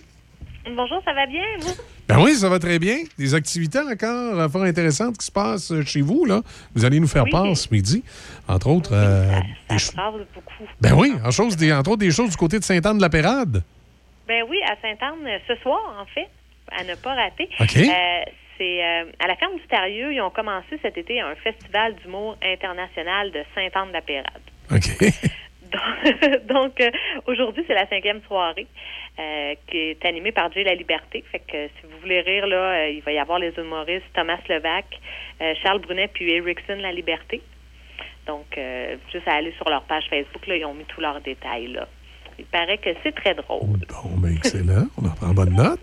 [0.66, 1.74] Bonjour, ça va bien, vous?
[2.08, 2.98] Ben oui, ça va très bien.
[3.18, 6.24] Des activités encore euh, fort intéressantes qui se passent euh, chez vous.
[6.24, 6.40] là.
[6.74, 7.30] Vous allez nous faire Oui.
[7.30, 8.02] part ce midi.
[8.48, 9.26] Entre autres, euh,
[9.68, 10.64] Ça ch- brasse beaucoup.
[10.80, 13.62] ben oui, en chose, des, entre autres des choses du côté de Sainte-Anne-de-la-Pérade.
[14.26, 16.28] Ben oui, à Sainte-Anne, ce soir, en fait,
[16.72, 17.48] à ne pas rater.
[17.60, 17.76] OK.
[17.76, 21.94] Euh, c'est euh, à la ferme du Tarieux, ils ont commencé cet été un festival
[21.96, 24.42] d'humour international de Sainte-Anne-de-la-Pérade.
[24.72, 25.12] OK.
[26.48, 26.90] Donc, euh,
[27.26, 28.66] aujourd'hui, c'est la cinquième soirée.
[29.18, 31.22] Euh, qui est animé par Jay La Liberté.
[31.30, 34.38] Fait que si vous voulez rire, là, euh, il va y avoir les humoristes Thomas
[34.48, 34.86] Levac,
[35.40, 37.40] euh, Charles Brunet puis Erickson La Liberté.
[38.26, 41.20] Donc, euh, juste à aller sur leur page Facebook, là, ils ont mis tous leurs
[41.20, 41.68] détails.
[41.68, 41.86] Là.
[42.38, 43.66] Il paraît que c'est très drôle.
[43.88, 44.86] Bon, ben, excellent.
[45.00, 45.80] On en prend bonne note.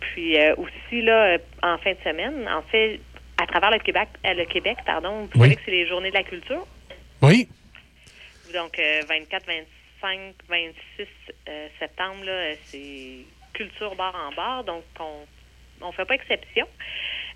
[0.00, 3.00] Puis euh, aussi, là, euh, en fin de semaine, en fait,
[3.42, 5.48] à travers le Québec, euh, le Québec, pardon, vous Oui.
[5.48, 6.66] savez que c'est les journées de la culture?
[7.22, 7.48] Oui.
[8.54, 9.66] Donc, euh, 24, 25,
[10.00, 11.06] 26
[11.48, 14.64] euh, septembre, euh, c'est culture bar en bar.
[14.64, 16.66] Donc, on ne fait pas exception.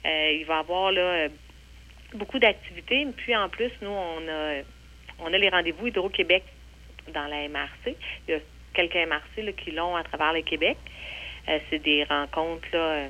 [0.07, 1.29] Euh, il va y avoir là,
[2.14, 3.07] beaucoup d'activités.
[3.16, 4.62] Puis, en plus, nous, on a,
[5.18, 6.44] on a les rendez-vous Hydro-Québec
[7.12, 7.96] dans la MRC.
[8.29, 8.40] Il y a
[8.75, 10.79] quelques MRC là, qui l'ont à travers le Québec.
[11.70, 13.09] C'est des rencontres là,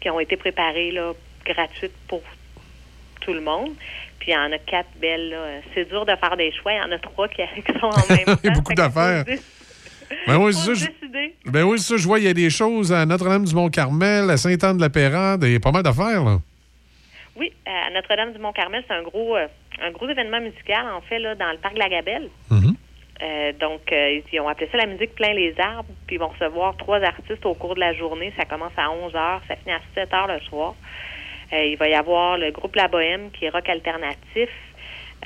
[0.00, 1.14] qui ont été préparées là,
[1.46, 2.22] gratuites pour
[3.22, 3.74] tout le monde.
[4.18, 5.30] Puis il y en a quatre belles.
[5.30, 5.60] là.
[5.74, 6.72] C'est dur de faire des choix.
[6.72, 7.42] Il y en a trois qui,
[7.80, 8.36] sont en même temps.
[8.42, 9.24] Il y a beaucoup d'affaires.
[10.26, 10.86] Ben oui, c'est ça.
[10.86, 11.50] je-.
[11.50, 11.96] Ben oui, ça.
[11.96, 15.70] Je vois, il y a des choses à Notre-Dame-du-Mont-Carmel, à Sainte-Anne-de-la-Pérade, il y a pas
[15.72, 16.38] mal d'affaires, là.
[17.36, 19.46] Oui, à Notre-Dame-du-Mont-Carmel, c'est un gros, euh,
[19.82, 22.28] un gros événement musical, en fait, là, dans le parc de la Gabelle.
[22.50, 22.74] Mhm.
[23.20, 26.28] Euh, donc, euh, ils ont appelé ça la musique plein les arbres, puis ils vont
[26.28, 28.32] recevoir trois artistes au cours de la journée.
[28.38, 30.74] Ça commence à 11 heures, ça finit à 7 heures le soir.
[31.52, 34.50] Euh, il va y avoir le groupe La Bohème, qui est rock alternatif.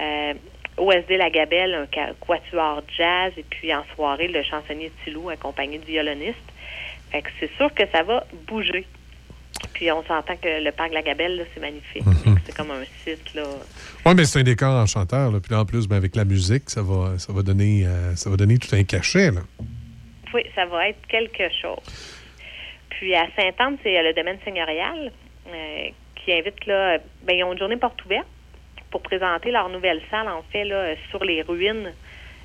[0.00, 0.34] Euh,
[0.76, 5.84] OSD La Gabelle, un quatuor jazz, et puis en soirée, le chansonnier Tilou, accompagné de
[5.84, 6.38] violonistes.
[7.10, 8.86] Fait que c'est sûr que ça va bouger.
[9.74, 12.06] Puis on s'entend que le parc la Gabelle, là, c'est magnifique.
[12.06, 12.38] Mhm.
[12.44, 13.44] C'est comme un site, là.
[14.06, 15.30] Oui, mais c'est un décor enchanteur.
[15.30, 15.40] Là.
[15.40, 18.30] Puis là, en plus, ben, avec la musique, ça va, ça, va donner, euh, ça
[18.30, 19.30] va donner tout un cachet.
[19.30, 19.40] Là.
[20.34, 21.78] Oui, ça va être quelque chose.
[22.90, 25.12] Puis à Saint-Anne, c'est le domaine seigneurial
[25.48, 25.88] euh,
[26.24, 28.26] qui invite, là, ben, ils ont une journée porte ouverte
[28.90, 31.92] pour présenter leur nouvelle salle, en fait, là, sur les ruines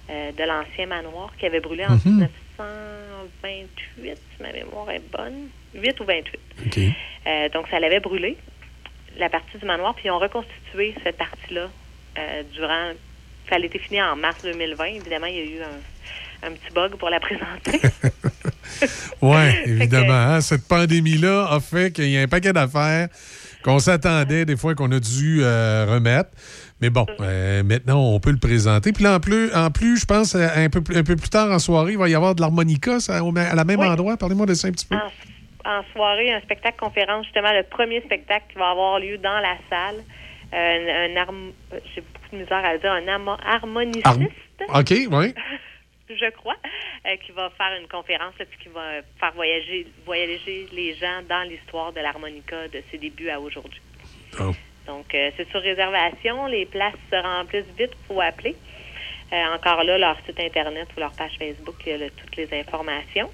[0.09, 2.27] euh, de l'ancien manoir qui avait brûlé en Mhm.
[2.59, 5.49] 1928, si ma mémoire est bonne.
[5.75, 6.39] 8 ou 28.
[6.65, 6.79] OK.
[7.27, 8.37] Euh, donc, ça l'avait brûlé,
[9.17, 11.69] la partie du manoir, puis ils ont reconstitué cette partie-là
[12.17, 12.91] euh, durant.
[13.49, 14.85] Ça a été fini en mars 2020.
[14.85, 17.79] Évidemment, il y a eu un, un petit bug pour la présenter.
[19.21, 20.13] Oui, évidemment.
[20.13, 23.07] hein, cette pandémie-là a fait qu'il y a un paquet d'affaires
[23.67, 26.29] qu'on s'attendait des fois qu'on a dû euh, remettre.
[26.81, 28.93] Mais bon, euh, maintenant, on peut le présenter.
[28.93, 31.29] Puis là, en plus, en plus je pense, euh, un peu, plus- un peu plus
[31.29, 34.15] tard en soirée, il va y avoir de l'harmonica à la même endroit.
[34.17, 34.95] Parlez-moi de ça un petit peu.
[34.95, 39.57] en soirée, un spectacle conférence, justement, le premier spectacle qui va avoir lieu dans la
[39.69, 39.97] salle.
[40.53, 41.25] Euh, un, un
[41.93, 45.33] j'ai beaucoup de misère à le dire, un harmo- harmoniciste, Har- OK, oui.
[46.15, 46.55] je crois,
[47.05, 51.21] euh, qui va faire une conférence là, puis qui va faire voyager, voyager les gens
[51.27, 53.81] dans l'histoire de l'harmonica de ses débuts à aujourd'hui.
[54.39, 54.51] Oh.
[54.85, 56.47] Donc, euh, c'est sur réservation.
[56.47, 57.91] Les places se remplissent vite.
[57.91, 58.55] Il faut appeler.
[59.33, 62.37] Euh, encore là, leur site Internet ou leur page Facebook, il y a là, toutes
[62.37, 63.29] les informations.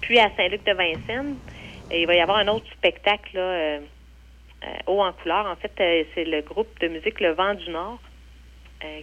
[0.00, 1.36] Puis, à Saint-Luc-de-Vincennes,
[1.90, 3.80] il va y avoir un autre spectacle, là,
[4.86, 5.46] haut en couleur.
[5.46, 5.72] En fait,
[6.14, 7.98] c'est le groupe de musique Le Vent du Nord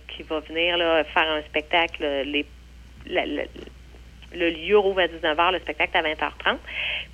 [0.08, 2.04] qui va venir là, faire un spectacle.
[2.04, 2.46] euh, Les,
[3.08, 3.44] la- la-
[4.34, 6.58] le lieu rouvre à 19h, le spectacle à 20h30.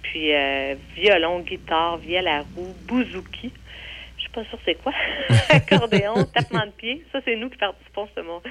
[0.03, 3.51] Puis, euh, violon, guitare, vielle à roue, bouzouki.
[4.17, 4.93] Je suis pas sûre c'est quoi.
[5.49, 7.03] Accordéon, tapement de pied.
[7.11, 8.41] Ça, c'est nous qui participons ce mot.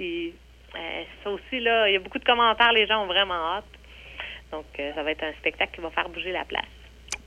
[0.00, 0.32] Et
[0.74, 2.72] euh, ça aussi, là, il y a beaucoup de commentaires.
[2.72, 3.64] Les gens ont vraiment hâte.
[4.50, 6.64] Donc, euh, ça va être un spectacle qui va faire bouger la place.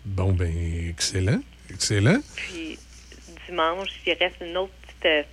[0.05, 0.51] Bon, ben,
[0.89, 1.39] excellent.
[1.69, 2.19] Excellent.
[2.35, 2.77] Puis,
[3.47, 4.73] dimanche, il reste une autre.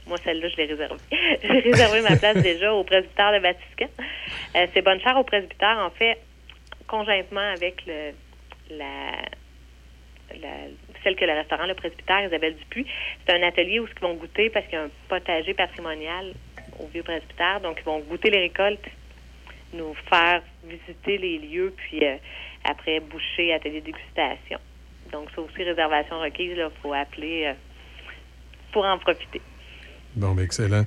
[0.06, 1.00] Moi, celle-là, je l'ai réservée.
[1.42, 3.88] J'ai réservé ma place déjà au presbytère de Vatican.
[4.56, 6.18] Euh, c'est bonne chère au presbytère, en fait,
[6.86, 8.12] conjointement avec le,
[8.70, 9.12] la,
[11.02, 12.86] celle que le restaurant Le Presbytère, Isabelle Dupuis.
[13.26, 16.32] C'est un atelier où ils vont goûter, parce qu'il y a un potager patrimonial
[16.80, 18.86] au vieux presbytère, donc ils vont goûter les récoltes,
[19.74, 22.16] nous faire visiter les lieux, puis euh,
[22.64, 24.58] après boucher, atelier dégustation.
[25.12, 27.52] Donc, c'est aussi réservation requise, il faut appeler euh,
[28.72, 29.40] pour en profiter.
[30.16, 30.84] Bon, ben, excellent.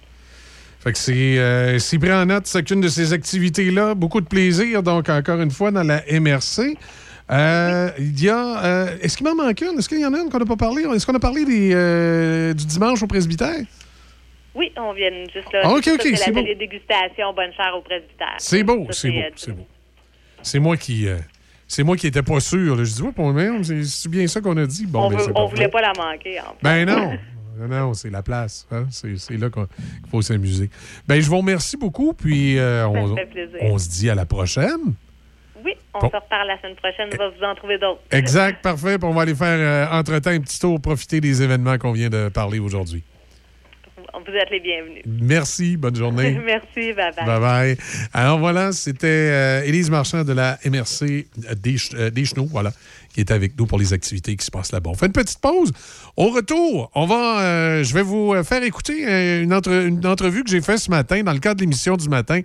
[0.79, 3.95] Fait que c'est euh, pris en note chacune de ces activités-là.
[3.95, 6.77] Beaucoup de plaisir, donc, encore une fois, dans la MRC.
[7.29, 8.63] Euh, Il y a.
[8.63, 9.77] euh, Est-ce qu'il m'en manque une?
[9.79, 10.83] Est-ce qu'il y en a une qu'on n'a pas parlé?
[10.83, 13.57] Est-ce qu'on a parlé des, euh, du dimanche au presbytère?
[14.55, 15.61] Oui, on vient juste là.
[15.65, 18.35] Ah, ok, ok, c'est de dégustation bonne chère au presbytère.
[18.37, 19.67] C'est beau, c'est beau, c'est beau.
[20.41, 21.07] C'est moi qui.
[21.07, 21.17] euh,
[21.67, 22.75] c'est moi qui étais pas sûr.
[22.77, 22.83] là.
[22.85, 24.85] Je dis, ouais, pour même, c'est bien ça qu'on a dit.
[24.85, 25.49] Bon, on ben, parfait.
[25.55, 26.39] voulait pas la manquer.
[26.39, 27.17] En Ben non.
[27.59, 28.67] Non, non, c'est la place.
[28.71, 28.85] hein.
[28.91, 29.65] C'est là qu'il
[30.09, 30.69] faut s'amuser.
[31.07, 33.15] Ben, je vous remercie beaucoup, puis euh, on,
[33.61, 34.93] on se dit à la prochaine.
[35.65, 36.09] Oui, on Bon.
[36.09, 37.09] se reparle la semaine prochaine.
[37.13, 38.01] On va vous en trouver d'autres.
[38.11, 38.97] Exact, parfait.
[38.99, 42.09] Puis on va aller faire, euh, entre-temps, un petit tour, profiter des événements qu'on vient
[42.09, 43.03] de parler aujourd'hui.
[44.13, 45.03] Vous êtes les bienvenus.
[45.05, 46.39] Merci, bonne journée.
[46.45, 47.25] Merci, bye bye.
[47.25, 47.77] Bye bye.
[48.13, 52.71] Alors voilà, c'était euh, Élise Marchand de la MRC des, euh, des Chenaux, voilà,
[53.13, 54.89] qui est avec nous pour les activités qui se passent là-bas.
[54.89, 55.71] On fait une petite pause.
[56.15, 60.43] Au retour, on va, euh, je vais vous faire écouter euh, une, entre- une entrevue
[60.43, 62.41] que j'ai faite ce matin dans le cadre de l'émission du matin.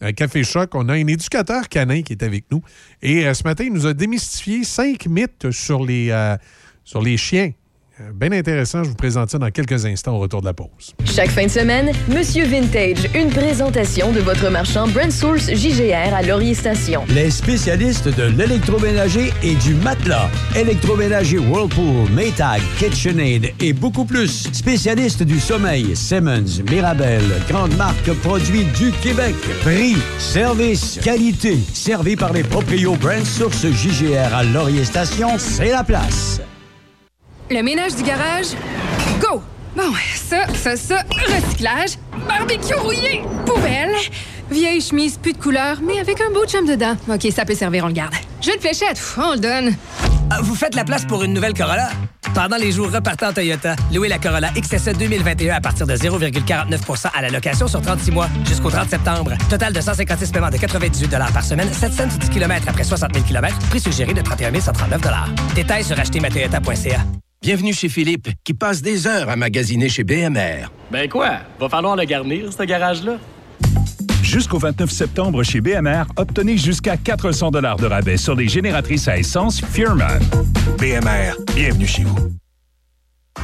[0.00, 2.62] à Café Choc, on a un éducateur canin qui est avec nous.
[3.02, 6.36] Et euh, ce matin, il nous a démystifié cinq mythes sur les, euh,
[6.84, 7.50] sur les chiens.
[8.00, 10.94] Euh, Bien intéressant, je vous présente ça dans quelques instants au retour de la pause.
[11.04, 16.22] Chaque fin de semaine, Monsieur Vintage, une présentation de votre marchand Brand Source JGR à
[16.22, 17.04] Laurier Station.
[17.08, 20.28] Les spécialistes de l'électroménager et du matelas.
[20.56, 24.48] Électroménager Whirlpool, Maytag, KitchenAid et beaucoup plus.
[24.52, 29.34] Spécialistes du sommeil, Simmons, Mirabel, grande marque produits du Québec.
[29.62, 31.58] Prix, service, qualité.
[31.72, 36.40] Servi par les proprios Brand Source JGR à Laurier Station, c'est la place.
[37.50, 38.48] Le ménage du garage,
[39.20, 39.42] go!
[39.74, 41.92] Bon, ça, ça, ça, recyclage,
[42.28, 43.94] barbecue rouillé, poubelle,
[44.50, 46.94] vieille chemise, plus de couleur, mais avec un beau chum dedans.
[47.08, 48.12] OK, ça peut servir, on le garde.
[48.42, 49.74] Jeu de fléchette, on le donne.
[50.30, 51.88] Ah, Vous faites la place pour une nouvelle Corolla?
[52.34, 57.22] Pendant les jours repartant Toyota, louez la Corolla XSE 2021 à partir de 0,49% à
[57.22, 59.32] la location sur 36 mois jusqu'au 30 septembre.
[59.48, 63.80] Total de 156 paiements de 98 par semaine, 710 km après 60 000 km, prix
[63.80, 65.00] suggéré de 31 139
[65.54, 66.98] Détails sur achetermatoyota.ca.
[67.40, 70.66] Bienvenue chez Philippe, qui passe des heures à magasiner chez BMR.
[70.90, 71.38] Ben quoi?
[71.60, 73.16] Va falloir le garnir, ce garage-là.
[74.22, 79.60] Jusqu'au 29 septembre chez BMR, obtenez jusqu'à 400 de rabais sur les génératrices à essence
[79.64, 80.20] Fureman.
[80.78, 82.16] BMR, bienvenue chez vous.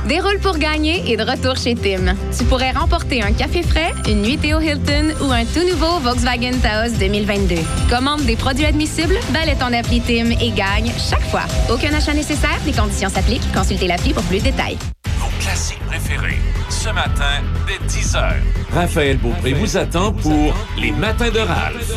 [0.06, 2.14] Déroule pour gagner et de retour chez Tim.
[2.36, 6.58] Tu pourrais remporter un café frais, une nuitée au Hilton ou un tout nouveau Volkswagen
[6.62, 7.56] Taos 2022.
[7.88, 11.44] Commande des produits admissibles, balaie ton appli Tim et gagne chaque fois.
[11.70, 13.50] Aucun achat nécessaire, les conditions s'appliquent.
[13.54, 14.76] Consultez l'appli pour plus de détails.
[15.18, 18.34] Vos classiques préférés, ce matin, dès 10h.
[18.74, 21.92] Raphaël Beaupré vous attend pour Les Matins de Ralph.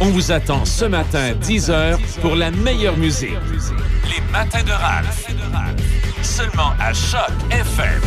[0.00, 3.36] On vous attend ce matin, 10h, pour la meilleure musique.
[4.04, 5.26] Les Matins de Ralph.
[6.22, 8.00] Seulement à Choc FM.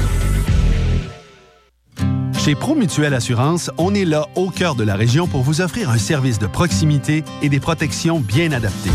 [2.38, 5.98] Chez Promutuelle Assurance, on est là au cœur de la région pour vous offrir un
[5.98, 8.92] service de proximité et des protections bien adaptées.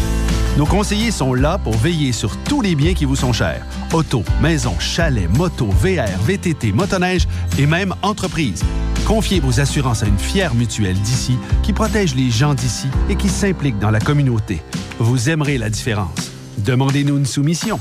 [0.56, 3.64] Nos conseillers sont là pour veiller sur tous les biens qui vous sont chers.
[3.92, 7.26] Auto, maison, chalet, moto, VR, VTT, motoneige
[7.58, 8.62] et même entreprise.
[9.06, 13.28] Confiez vos assurances à une fière mutuelle d'ici qui protège les gens d'ici et qui
[13.28, 14.62] s'implique dans la communauté.
[14.98, 16.32] Vous aimerez la différence.
[16.58, 17.78] Demandez-nous une soumission.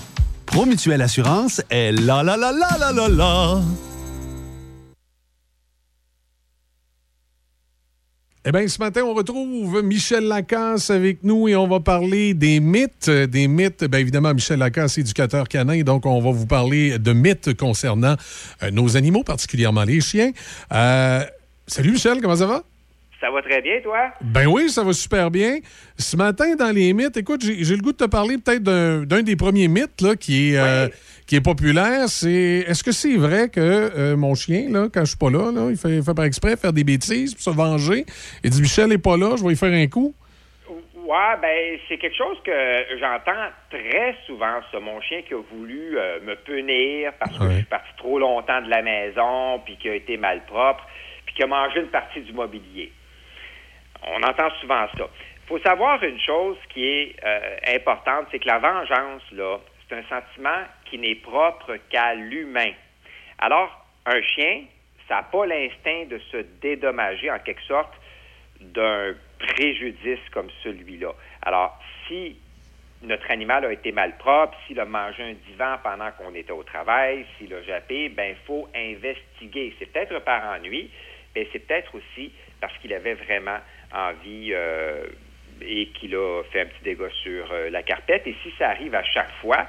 [0.51, 3.61] Promutuelle Assurance est la la la la la la la.
[8.45, 12.59] Eh bien, ce matin, on retrouve Michel Lacasse avec nous et on va parler des
[12.59, 13.09] mythes.
[13.09, 17.13] Euh, Des mythes, bien évidemment, Michel Lacasse, éducateur canin, donc on va vous parler de
[17.13, 18.15] mythes concernant
[18.63, 20.31] euh, nos animaux, particulièrement les chiens.
[20.73, 21.23] Euh,
[21.67, 22.63] salut Michel, comment ça va?
[23.19, 24.11] Ça va très bien, toi?
[24.21, 25.57] Ben oui, ça va super bien.
[25.97, 29.03] Ce matin, dans les mythes, écoute, j'ai j'ai le goût de te parler peut-être d'un
[29.03, 30.87] d'un des premiers mythes là, qui, est, euh,
[31.27, 32.07] qui est populaire.
[32.07, 35.51] C'est est-ce que c'est vrai que euh, mon chien, là, quand je suis pas là,
[35.51, 38.05] là, il fait, il fait par exprès faire des bêtises pour se venger?
[38.43, 40.15] Il dit Michel n'est pas là, je vais lui faire un coup.
[40.95, 42.51] Ouais, ben c'est quelque chose que
[42.99, 44.79] j'entends très souvent, ça.
[44.79, 48.61] Mon chien qui a voulu euh, me punir parce que je suis parti trop longtemps
[48.61, 50.87] de la maison, puis qui a été malpropre,
[51.25, 52.93] puis qui a mangé une partie du mobilier.
[54.07, 55.07] On entend souvent ça.
[55.43, 59.57] Il faut savoir une chose qui est euh, importante, c'est que la vengeance, là,
[59.87, 62.71] c'est un sentiment qui n'est propre qu'à l'humain.
[63.39, 64.63] Alors, un chien,
[65.07, 67.93] ça n'a pas l'instinct de se dédommager en quelque sorte
[68.61, 71.13] d'un préjudice comme celui-là.
[71.41, 72.37] Alors, si
[73.01, 77.25] notre animal a été malpropre, s'il a mangé un divan pendant qu'on était au travail,
[77.37, 79.73] s'il a jappé, ben faut investiguer.
[79.79, 80.89] C'est peut-être par ennui,
[81.35, 83.59] mais c'est peut-être aussi parce qu'il avait vraiment
[83.93, 85.05] envie euh,
[85.61, 88.25] et qu'il a fait un petit dégât sur euh, la carpette.
[88.27, 89.65] Et si ça arrive à chaque fois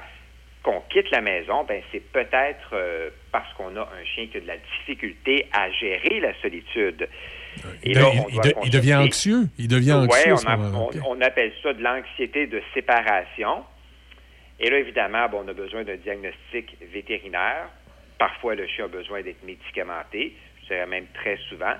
[0.63, 4.41] qu'on quitte la maison, ben c'est peut-être euh, parce qu'on a un chien qui a
[4.41, 7.09] de la difficulté à gérer la solitude.
[7.83, 9.41] Et Il, là, il- on il doit de- il devient anxieux.
[9.57, 10.33] Il devient anxieux.
[10.33, 13.63] on, a- appelle ça de l'anxiété de séparation.
[14.59, 17.67] Et là, évidemment, bon, on a besoin d'un diagnostic vétérinaire.
[18.19, 21.73] Parfois, le chien a besoin d'être médicamenté, je dirais même très souvent,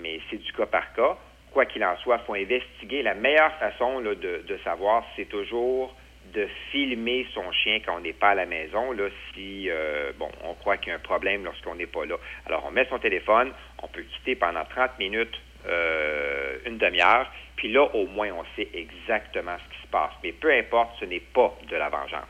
[0.00, 1.18] mais c'est du cas par cas.
[1.52, 3.02] Quoi qu'il en soit, il faut investiguer.
[3.02, 5.94] La meilleure façon là, de, de savoir, c'est toujours
[6.34, 10.30] de filmer son chien quand on n'est pas à la maison, là, si euh, bon,
[10.44, 12.14] on croit qu'il y a un problème lorsqu'on n'est pas là.
[12.46, 13.50] Alors, on met son téléphone,
[13.82, 15.34] on peut quitter pendant 30 minutes,
[15.68, 20.12] euh, une demi-heure, puis là, au moins, on sait exactement ce qui se passe.
[20.24, 22.24] Mais peu importe, ce n'est pas de la vengeance.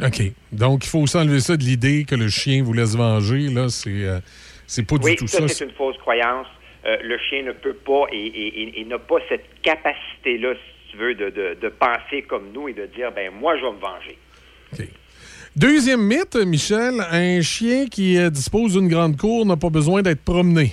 [0.00, 0.32] OK.
[0.52, 3.48] Donc, il faut s'enlever ça de l'idée que le chien vous laisse venger.
[3.50, 3.90] Là, c'est.
[4.04, 4.18] euh,
[4.66, 5.38] C'est pas oui, du tout ça.
[5.40, 5.48] ça.
[5.48, 6.46] c'est une fausse croyance.
[6.86, 10.90] Euh, le chien ne peut pas et, et- et- et n'a pas cette capacité-là, si
[10.92, 13.72] tu veux, de, de- de penser comme nous et de dire, ben moi, je vais
[13.72, 14.18] me venger.
[15.56, 20.22] Deuxième mythe, Michel, un chien qui euh, dispose d'une grande cour n'a pas besoin d'être
[20.24, 20.72] promené.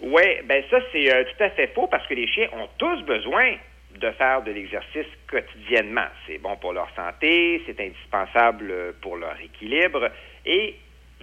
[0.00, 3.02] Oui, ben ça, c'est euh, tout à fait faux parce que les chiens ont tous
[3.04, 3.52] besoin
[4.00, 6.06] de faire de l'exercice quotidiennement.
[6.26, 10.08] C'est bon pour leur santé, c'est indispensable pour leur équilibre.
[10.46, 10.76] Et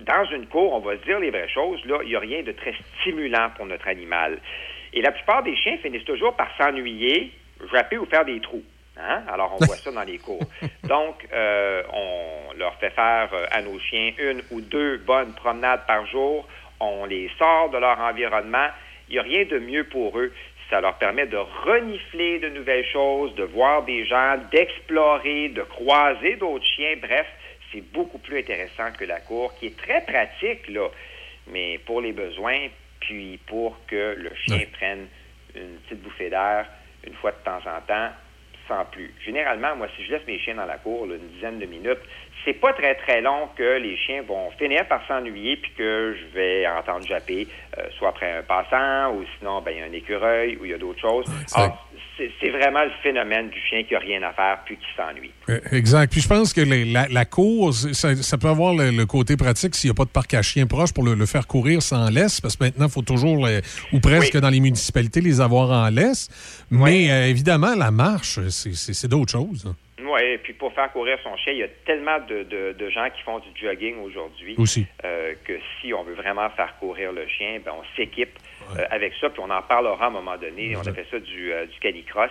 [0.06, 2.44] dans une cour, on va se dire les vraies choses, là, il n'y a rien
[2.44, 4.40] de très stimulant pour notre animal.
[4.94, 7.32] Et la plupart des chiens finissent toujours par s'ennuyer,
[7.72, 8.64] japper ou faire des trous.
[8.98, 9.24] Hein?
[9.32, 10.44] Alors, on voit ça dans les cours.
[10.84, 15.86] Donc, euh, on leur fait faire euh, à nos chiens une ou deux bonnes promenades
[15.88, 16.48] par jour.
[16.80, 18.68] On les sort de leur environnement.
[19.10, 20.32] Il n'y a rien de mieux pour eux.
[20.70, 26.36] Ça leur permet de renifler de nouvelles choses, de voir des gens, d'explorer, de croiser
[26.36, 26.96] d'autres chiens.
[27.02, 27.26] Bref,
[27.72, 30.88] c'est beaucoup plus intéressant que la cour, qui est très pratique, là,
[31.48, 32.68] mais pour les besoins,
[33.00, 35.08] puis pour que le chien prenne
[35.56, 36.68] une petite bouffée d'air
[37.06, 38.10] une fois de temps en temps,
[38.68, 39.14] sans plus.
[39.26, 42.00] Généralement, moi, si je laisse mes chiens dans la cour là, une dizaine de minutes,
[42.46, 46.26] c'est pas très très long que les chiens vont finir par s'ennuyer puis que je
[46.36, 47.48] vais entendre japper,
[47.78, 50.72] euh, soit après un passant ou sinon ben il y a un écureuil ou il
[50.72, 51.26] y a d'autres choses.
[51.56, 51.89] Alors,
[52.40, 55.32] c'est vraiment le phénomène du chien qui a rien à faire puis qui s'ennuie.
[55.50, 56.12] Euh, Exact.
[56.12, 59.38] Puis je pense que les- la, la cour, ça, ça peut avoir le, le côté
[59.38, 61.82] pratique s'il n'y a pas de parc à chiens proche pour le, le faire courir
[61.82, 63.62] sans laisse, parce que maintenant, il faut toujours, les-
[63.94, 66.30] ou presque dans les municipalités, les avoir en laisse.
[66.72, 69.66] Mais euh, évidemment, la marche, c'est- d'autres choses.
[69.68, 69.76] hein.
[70.02, 72.90] Oui, et puis pour faire courir son chien, il y a tellement de, de- de
[72.90, 74.56] gens qui font du jogging aujourd'hui
[75.04, 78.32] euh, que si on veut vraiment faire courir le chien, ben, on s'équipe
[78.78, 80.76] euh, avec ça, puis on en parlera à un moment donné.
[80.76, 82.30] On appelle ça du, euh, du canicross.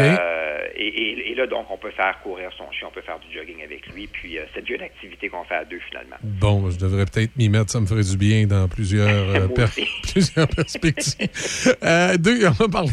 [0.00, 3.18] Euh, et, et- et là, donc, on peut faire courir son chien, on peut faire
[3.18, 6.16] du jogging avec lui, puis euh, c'est déjà une activité qu'on fait à deux finalement.
[6.22, 11.76] Bon, je devrais peut-être m'y mettre, ça me ferait du bien dans plusieurs, per- perspectives.
[12.18, 12.90] Deux, on va parler,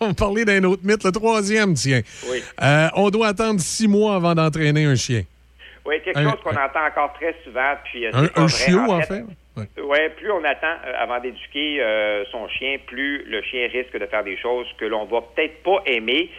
[0.00, 2.02] on va parler d'un autre mythe, le troisième, tiens.
[2.30, 2.42] Oui.
[2.94, 5.22] On doit attendre six mois avant d'entraîner un chien.
[5.84, 8.48] Oui, quelque chose qu'on entend encore très souvent, puis Un, vrai.
[8.48, 9.22] chiot, en fait.
[9.22, 9.24] Ouais.
[9.56, 14.06] Oui, plus on attend euh, avant d'éduquer euh, son chien, plus le chien risque de
[14.06, 16.30] faire des choses que l'on va peut-être pas aimer,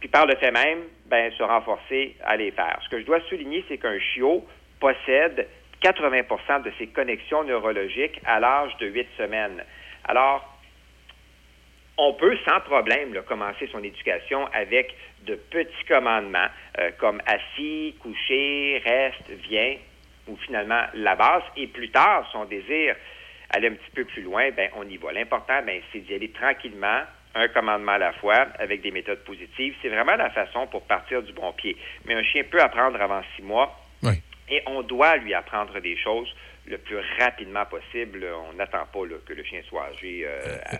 [0.00, 2.78] puis par le fait même, ben, se renforcer à les faire.
[2.82, 4.46] Ce que je dois souligner, c'est qu'un chiot
[4.80, 5.48] possède
[5.82, 9.62] 80% de ses connexions neurologiques à l'âge de 8 semaines.
[10.04, 10.48] Alors,
[11.98, 14.96] on peut sans problème commencer son éducation avec
[15.26, 16.48] de petits commandements
[16.78, 19.76] euh, comme assis, couché, reste, viens,
[20.32, 21.42] ou finalement la base.
[21.56, 22.96] Et plus tard, son désir
[23.50, 25.12] aller un petit peu plus loin, ben on y va.
[25.12, 27.02] L'important, ben, c'est d'y aller tranquillement,
[27.34, 29.74] un commandement à la fois, avec des méthodes positives.
[29.82, 31.76] C'est vraiment la façon pour partir du bon pied.
[32.06, 33.78] Mais un chien peut apprendre avant six mois.
[34.48, 36.28] Et on doit lui apprendre des choses
[36.66, 38.26] le plus rapidement possible.
[38.50, 40.74] On n'attend pas là, que le chien soit âgé euh, à-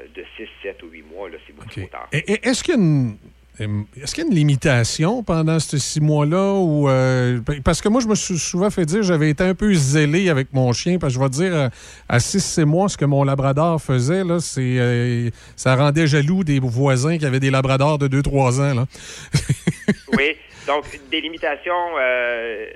[0.00, 1.28] euh, de 6, 7 ou 8 mois.
[1.28, 2.08] Là, c'est beaucoup trop tard.
[2.12, 3.18] Est-ce qu'il y a une.
[3.58, 6.54] Est-ce qu'il y a une limitation pendant ces six mois-là?
[6.54, 9.72] ou euh, parce que moi, je me suis souvent fait dire j'avais été un peu
[9.74, 10.98] zélé avec mon chien.
[10.98, 11.70] Parce que je vais te dire,
[12.08, 16.44] à six, six mois, ce que mon labrador faisait, là, c'est euh, ça rendait jaloux
[16.44, 18.74] des voisins qui avaient des labradors de 2-3 ans.
[18.74, 18.86] Là.
[20.16, 20.32] oui,
[20.66, 21.72] donc des limitations.
[22.00, 22.66] euh,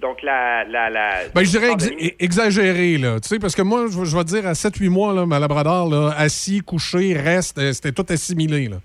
[0.00, 0.64] donc la.
[0.64, 3.20] la, la Ben, je dirais ex- exagéré, là.
[3.20, 5.38] Tu sais, parce que moi, je, je vais te dire, à 7-8 mois, là, ma
[5.38, 8.76] labrador, là, assis, couché, reste, c'était tout assimilé, là.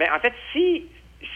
[0.00, 0.86] Mais en fait, si,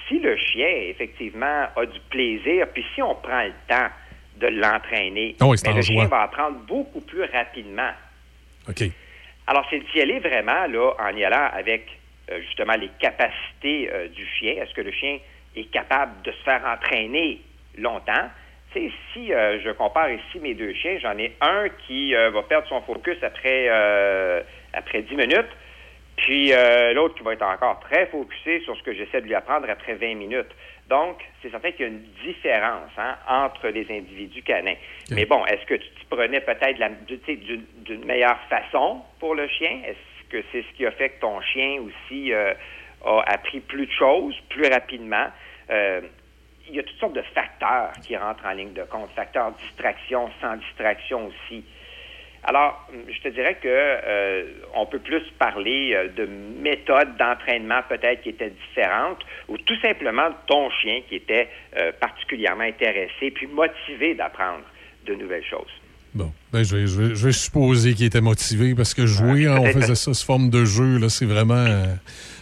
[0.09, 3.89] si le chien, effectivement, a du plaisir, puis si on prend le temps
[4.39, 5.83] de l'entraîner, Ah le joie.
[5.83, 7.91] chien va apprendre beaucoup plus rapidement.
[8.67, 8.85] OK.
[9.47, 11.87] Alors, c'est d'y aller vraiment là, en y allant avec
[12.31, 14.55] euh, justement les capacités euh, du chien.
[14.55, 15.19] Est-ce que le chien
[15.55, 17.43] est capable de se faire entraîner
[17.77, 18.31] longtemps?
[18.73, 22.43] Tu sais, si euh, je compare ici mes deux chiens, j'en ai un qui va
[22.43, 23.69] perdre son focus après,
[24.73, 25.51] après 10 minutes,
[26.17, 29.35] puis euh, l'autre qui va être encore très focusé sur ce que j'essaie de lui
[29.35, 30.51] apprendre après 20 minutes.
[30.89, 34.77] Donc, c'est certain qu'il y a une différence hein, entre les individus canins.
[35.11, 39.81] Mais bon, est-ce que tu t'y prenais peut-être d'une meilleure façon pour le chien?
[39.87, 42.53] Est-ce que c'est ce qui a fait que ton chien aussi euh,
[43.05, 45.29] a appris plus de choses plus rapidement?
[45.71, 46.03] Euh,
[46.69, 49.11] il y a toutes sortes de facteurs qui rentrent en ligne de compte.
[49.15, 51.65] Facteurs distraction, sans distraction aussi.
[52.47, 56.27] Alors, je te dirais que euh, on peut plus parler euh, de
[56.61, 61.93] méthodes d'entraînement peut-être qui étaient différentes, ou tout simplement de ton chien qui était euh,
[61.99, 64.65] particulièrement intéressé puis motivé d'apprendre
[65.07, 65.71] de nouvelles choses.
[66.53, 69.57] Ben, je, vais, je vais- je vais supposer qu'il était motivé parce que jouer, hein,
[69.61, 71.55] on faisait ça sous forme de jeu, là, c'est vraiment.
[71.55, 71.87] euh,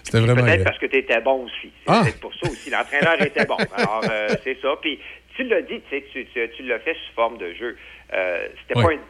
[0.02, 0.42] C'était vraiment.
[0.42, 1.70] Peut-être parce que tu étais bon aussi.
[1.86, 2.02] C'est Ah!
[2.20, 2.68] pour ça aussi.
[2.68, 3.56] L'entraîneur était bon.
[3.74, 4.04] Alors,
[4.44, 4.74] c'est ça.
[4.82, 4.98] Puis,
[5.36, 7.78] tu l'as dit, tu, tu, tu, l'as fait sous forme de jeu.
[8.12, 9.00] Euh, c'était pas une-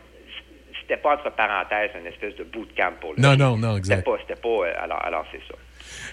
[0.82, 4.04] c'était pas entre parenthèses une espèce de bootcamp pour le Non, non, non, exact.
[4.04, 5.54] pas, c'était pas, euh, alors, alors c'est ça.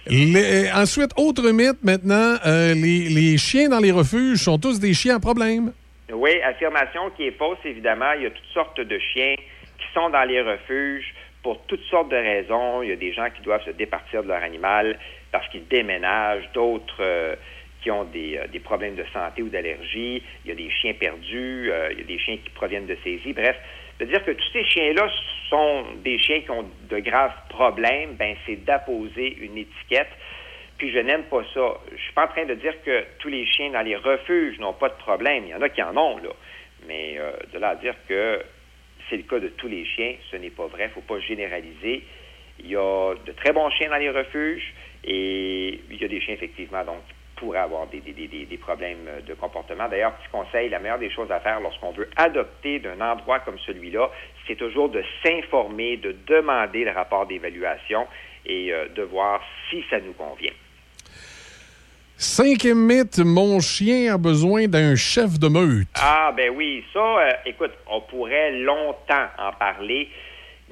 [0.08, 4.94] Les- ensuite, autre mythe maintenant, euh, les, les chiens dans les refuges sont tous des
[4.94, 5.74] chiens à problème.
[6.12, 8.12] Oui, affirmation qui est fausse, évidemment.
[8.14, 11.14] Il y a toutes sortes de chiens qui sont dans les refuges
[11.44, 12.82] pour toutes sortes de raisons.
[12.82, 14.98] Il y a des gens qui doivent se départir de leur animal
[15.32, 17.36] parce qu'ils déménagent, d'autres euh,
[17.84, 20.24] qui ont des, euh, des problèmes de santé ou d'allergie.
[20.44, 22.98] Il y a des chiens perdus, euh, il y a des chiens qui proviennent de
[23.04, 23.34] saisies.
[23.34, 23.56] Bref,
[24.00, 25.10] de dire que tous ces chiens-là
[25.50, 30.10] sont des chiens qui ont de graves problèmes, ben c'est d'apposer une étiquette.
[30.78, 31.78] Puis je n'aime pas ça.
[31.92, 34.74] Je suis pas en train de dire que tous les chiens dans les refuges n'ont
[34.74, 35.44] pas de problème.
[35.46, 36.30] Il y en a qui en ont, là.
[36.88, 38.42] Mais euh, de là à dire que
[39.10, 40.86] c'est le cas de tous les chiens, ce n'est pas vrai.
[40.86, 42.04] Il ne faut pas généraliser.
[42.60, 44.74] Il y a de très bons chiens dans les refuges
[45.04, 47.02] et il y a des chiens, effectivement, donc,
[47.40, 49.88] pourraient avoir des, des- des- des- des problèmes de comportement.
[49.90, 53.58] D'ailleurs, petit conseil, la meilleure des choses à faire lorsqu'on veut adopter d'un endroit comme
[53.66, 54.10] celui-là,
[54.48, 58.06] c'est toujours de s'informer, de demander le rapport d'évaluation
[58.46, 60.52] et euh, de voir si ça nous convient.
[62.18, 65.88] Cinquième mythe, mon chien a besoin d'un chef de meute.
[65.96, 70.10] Ah, ben oui, ça, euh, écoute, on pourrait longtemps en parler,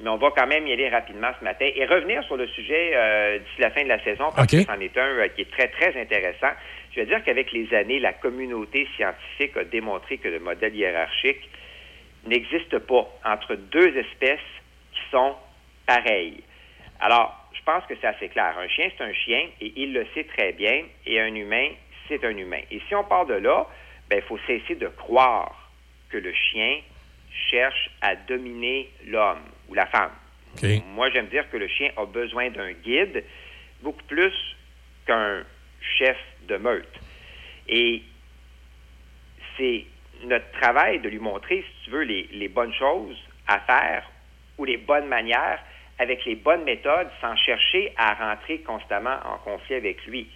[0.00, 2.92] mais on va quand même y aller rapidement ce matin et revenir sur le sujet
[2.94, 5.50] euh, d'ici la fin de la saison, parce que c'en est un euh, qui est
[5.50, 6.52] très, très intéressant.
[6.92, 11.48] Je veux dire qu'avec les années, la communauté scientifique a démontré que le modèle hiérarchique
[12.26, 14.40] n'existe pas entre deux espèces
[14.92, 15.34] qui sont
[15.86, 16.42] pareilles.
[17.00, 18.54] Alors, je pense que c'est assez clair.
[18.58, 21.68] Un chien, c'est un chien, et il le sait très bien, et un humain,
[22.08, 22.60] c'est un humain.
[22.70, 23.66] Et si on part de là,
[24.08, 25.70] ben, il faut cesser de croire
[26.08, 26.80] que le chien
[27.50, 30.12] cherche à dominer l'homme ou la femme.
[30.94, 33.24] Moi, j'aime dire que le chien a besoin d'un guide
[33.82, 34.32] beaucoup plus
[35.06, 35.44] qu'un
[35.98, 36.16] chef
[36.48, 37.00] de meute.
[37.68, 38.02] Et
[39.56, 39.84] c'est
[40.24, 43.16] notre travail de lui montrer, si tu veux, les, les bonnes choses
[43.46, 44.10] à faire
[44.56, 45.60] ou les bonnes manières
[45.98, 50.28] avec les bonnes méthodes sans chercher à rentrer constamment en conflit avec lui.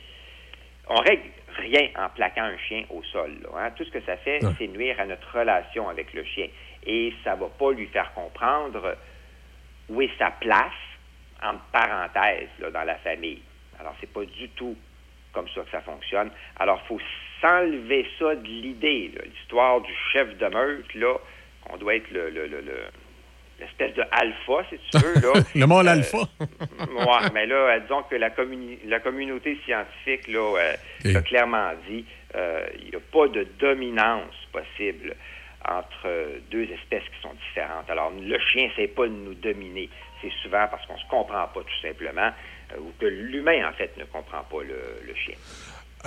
[0.89, 3.33] On règle rien en plaquant un chien au sol.
[3.43, 3.71] là, hein.
[3.77, 6.49] Tout ce que ça fait, c'est nuire à notre relation avec le chien.
[6.85, 8.97] Et ça va pas lui faire comprendre
[10.19, 10.73] sa place,
[11.43, 13.43] entre parenthèses, là, dans la famille.
[13.81, 14.77] Alors, c'est pas du tout
[15.33, 16.31] comme ça que ça fonctionne.
[16.59, 17.01] Alors, il faut
[17.41, 21.15] s'enlever ça de l'idée, l'histoire du chef de meute, là,
[21.71, 22.85] on doit être le, le- le- le-
[23.59, 25.15] l'espèce de alpha, si tu veux.
[25.21, 25.33] Là.
[25.55, 26.19] le mâle alpha.
[26.95, 30.75] Oui, mais là, euh, disons que la, communi- la communauté scientifique là,
[31.05, 35.15] euh, a clairement dit euh, il n'y a pas de dominance possible
[35.69, 37.89] entre euh, deux espèces qui sont différentes.
[37.89, 39.89] Alors, le chien, c'est pas de nous dominer.
[40.21, 42.31] C'est souvent parce qu'on se comprend pas, tout simplement,
[42.73, 45.35] euh, ou que l'humain, en fait, ne comprend pas le, le chien.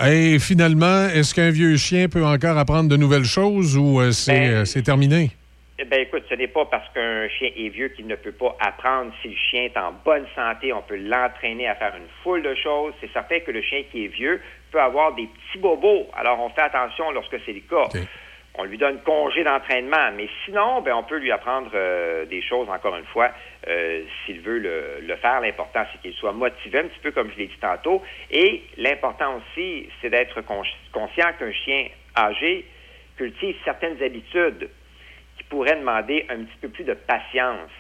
[0.03, 4.33] Et finalement, est-ce qu'un vieux chien peut encore apprendre de nouvelles choses ou euh, c'est
[4.33, 5.31] Ben, euh, c'est terminé?
[5.79, 8.57] Eh bien, écoute, ce n'est pas parce qu'un chien est vieux qu'il ne peut pas
[8.59, 9.11] apprendre.
[9.21, 12.55] Si le chien est en bonne santé, on peut l'entraîner à faire une foule de
[12.55, 12.93] choses.
[12.99, 14.41] C'est certain que le chien qui est vieux
[14.71, 16.07] peut avoir des petits bobos.
[16.17, 17.87] Alors, on fait attention lorsque c'est le cas.
[18.57, 20.11] On lui donne congé d'entraînement.
[20.15, 23.31] Mais sinon, ben, on peut lui apprendre euh, des choses, encore une fois,
[23.67, 25.41] euh, s'il veut le, faire.
[25.41, 28.01] L'important, c'est qu'il soit motivé, un petit peu comme je l'ai dit tantôt.
[28.31, 31.87] Et l'important aussi, c'est d'être con- conscient qu'un chien
[32.17, 32.65] âgé
[33.17, 34.69] cultive certaines habitudes
[35.37, 37.71] qui pourraient demander un petit peu plus de patience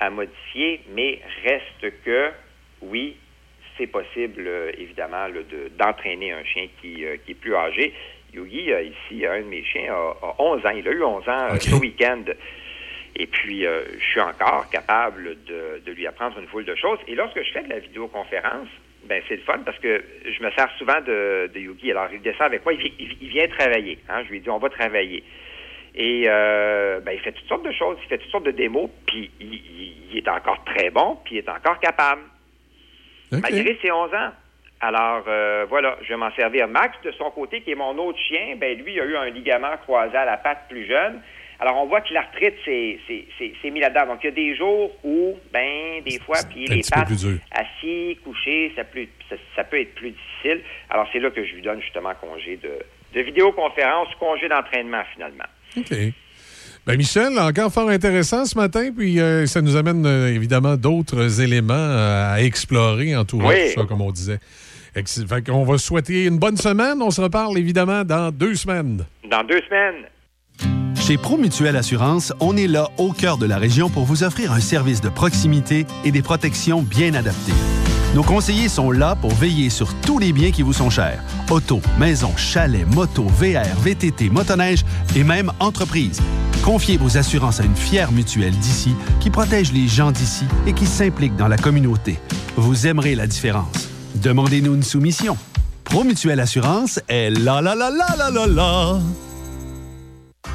[0.00, 2.30] à modifier, mais reste que,
[2.82, 3.16] oui,
[3.76, 5.26] c'est possible, euh, évidemment,
[5.78, 7.94] d'entraîner un chien qui, euh, qui est plus âgé.
[8.34, 10.70] Yogi, euh, ici, un de mes chiens a, a 11 ans.
[10.70, 12.22] Il a eu 11 ans euh, ce week-end.
[13.16, 16.98] Et puis, euh, je suis encore capable de, de lui apprendre une foule de choses.
[17.08, 18.68] Et lorsque je fais de la vidéoconférence,
[19.04, 21.90] ben c'est le fun parce que je me sers souvent de, de Yogi.
[21.90, 23.98] Alors, il descend avec moi, il, vi- il- il vient travailler.
[24.08, 24.22] hein.
[24.24, 25.24] Je lui dis, on va travailler.
[25.94, 28.90] Et euh, ben, il fait toutes sortes de choses, il fait toutes sortes de démos,
[29.06, 32.20] puis il, il- il est encore très bon, puis il est encore capable,
[33.40, 34.30] malgré ses 11 ans.
[34.80, 36.68] Alors, euh, voilà, je vais m'en servir.
[36.68, 39.30] Max, de son côté, qui est mon autre chien, ben lui, il a eu un
[39.30, 41.20] ligament croisé à la patte plus jeune.
[41.60, 44.06] Alors, on voit que l'arthrite s'est mis là-dedans.
[44.06, 47.08] Donc, il y a des jours où, ben, des fois, puis un les pattes
[47.50, 50.62] assis, couchés, ça, peut- ça, ça peut être plus difficile.
[50.90, 52.70] Alors, c'est là que je lui donne justement congé de,
[53.14, 55.46] de vidéoconférence, congé d'entraînement, finalement.
[55.76, 55.90] OK.
[56.88, 61.42] Ben Michel, encore fort intéressant ce matin, puis euh, ça nous amène euh, évidemment d'autres
[61.42, 63.74] éléments euh, à explorer entourant Oui.
[63.74, 64.38] tout ça, comme on disait.
[64.94, 67.02] Fait qu'on va souhaiter une bonne semaine.
[67.02, 69.04] On se reparle évidemment dans deux semaines.
[69.30, 70.06] Dans deux semaines.
[70.96, 74.60] Chez Promutuelle Assurance, on est là au cœur de la région pour vous offrir un
[74.60, 77.52] service de proximité et des protections bien adaptées.
[78.14, 81.22] Nos conseillers sont là pour veiller sur tous les biens qui vous sont chers.
[81.50, 84.84] Auto, maison, chalet, moto, VR, VTT, motoneige
[85.14, 86.20] et même entreprise.
[86.62, 90.86] Confiez vos assurances à une fière mutuelle d'ici qui protège les gens d'ici et qui
[90.86, 92.18] s'implique dans la communauté.
[92.56, 93.88] Vous aimerez la différence.
[94.16, 95.36] Demandez-nous une soumission.
[95.84, 98.98] Promutuelle Assurance est la la la la la la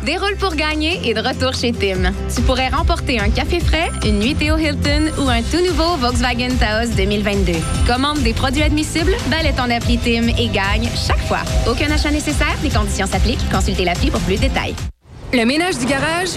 [0.03, 2.11] Déroule pour gagner et de retour chez Tim.
[2.33, 6.55] Tu pourrais remporter un café frais, une nuitée au Hilton ou un tout nouveau Volkswagen
[6.59, 7.53] Taos 2022.
[7.87, 11.41] Commande des produits admissibles, balaie ton appli Tim et gagne chaque fois.
[11.69, 13.49] Aucun achat nécessaire, les conditions s'appliquent.
[13.49, 14.75] Consultez l'appli pour plus de détails.
[15.31, 16.31] Le ménage du garage,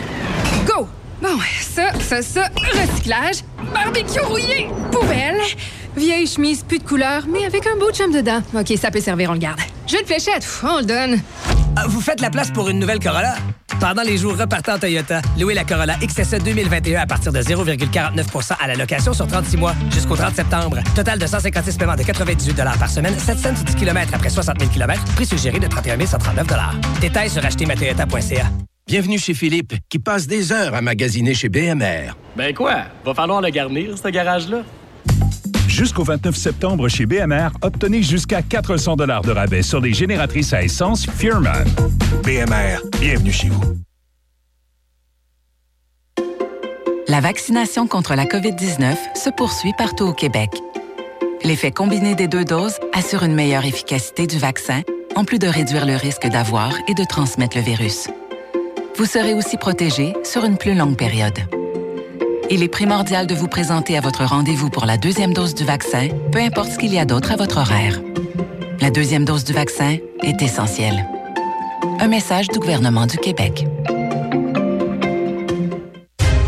[0.67, 0.89] go!
[1.23, 3.37] Bon, ça, ça, ça, recyclage,
[3.73, 5.41] barbecue rouillé, poubelle,
[5.97, 8.43] vieille chemise, plus de couleur, mais avec un beau chum dedans.
[8.55, 9.61] OK, ça peut servir, on le garde.
[9.87, 11.21] Jeu de fléchette, on le donne.
[11.77, 13.35] Ah, Vous faites la place pour une nouvelle Corolla?
[13.79, 18.67] Pendant les jours repartant Toyota, louez la Corolla XSE 2021 à partir de 0,49% à
[18.67, 20.79] la location sur 36 mois jusqu'au 30 septembre.
[20.95, 25.05] Total de 156 paiements de 98 par semaine, 700 10 km après 60 000 km,
[25.15, 26.47] prix suggéré de 31 139
[27.01, 28.47] Détails sur achetermatoyota.ca.
[28.87, 32.13] Bienvenue chez Philippe, qui passe des heures à magasiner chez BMR.
[32.37, 32.85] Ben quoi?
[33.05, 34.59] Va falloir le garnir, ce garage-là.
[35.77, 41.05] Jusqu'au 29 septembre chez BMR, obtenez jusqu'à 400 de rabais sur les génératrices à essence
[41.05, 41.67] Fearman.
[42.25, 43.63] BMR, bienvenue chez vous.
[47.09, 50.49] La vaccination contre la COVID-19 se poursuit partout au Québec.
[51.45, 54.81] L'effet combiné des deux doses assure une meilleure efficacité du vaccin,
[55.15, 58.09] en plus de réduire le risque d'avoir et de transmettre le virus.
[58.97, 61.37] Vous serez aussi protégé sur une plus longue période.
[62.49, 66.09] Il est primordial de vous présenter à votre rendez-vous pour la deuxième dose du vaccin,
[66.31, 68.01] peu importe ce qu'il y a d'autre à votre horaire.
[68.81, 71.09] La deuxième dose du vaccin est essentielle.
[71.99, 73.67] Un message du gouvernement du Québec.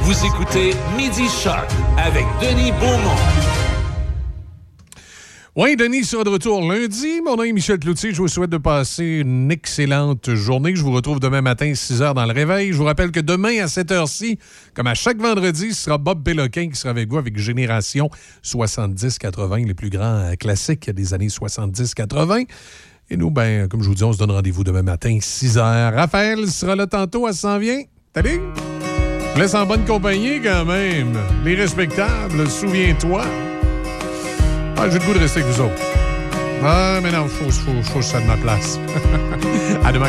[0.02, 3.67] Vous écoutez Midi Shark avec Denis Beaumont.
[5.60, 7.20] Oui, Denis sera de retour lundi.
[7.20, 8.12] Mon nom est Michel Cloutier.
[8.12, 10.76] Je vous souhaite de passer une excellente journée.
[10.76, 12.70] Je vous retrouve demain matin, 6 h dans le réveil.
[12.70, 14.38] Je vous rappelle que demain, à cette heure-ci,
[14.72, 18.08] comme à chaque vendredi, ce sera Bob Péloquin qui sera avec vous avec Génération
[18.44, 22.46] 70-80, les plus grands classiques des années 70-80.
[23.10, 25.92] Et nous, ben, comme je vous dis, on se donne rendez-vous demain matin, 6 h.
[25.92, 27.82] Raphaël sera là tantôt, elle s'en vient.
[28.14, 28.42] Salut!
[29.34, 31.18] Je laisse en bonne compagnie quand même.
[31.44, 33.24] Les respectables, souviens-toi.
[34.80, 35.82] Ah, j'ai le goût de rester avec vous autres.
[36.64, 38.78] Ah, mais non, faut, faut, faut que je sois de ma place.
[39.84, 40.06] à demain.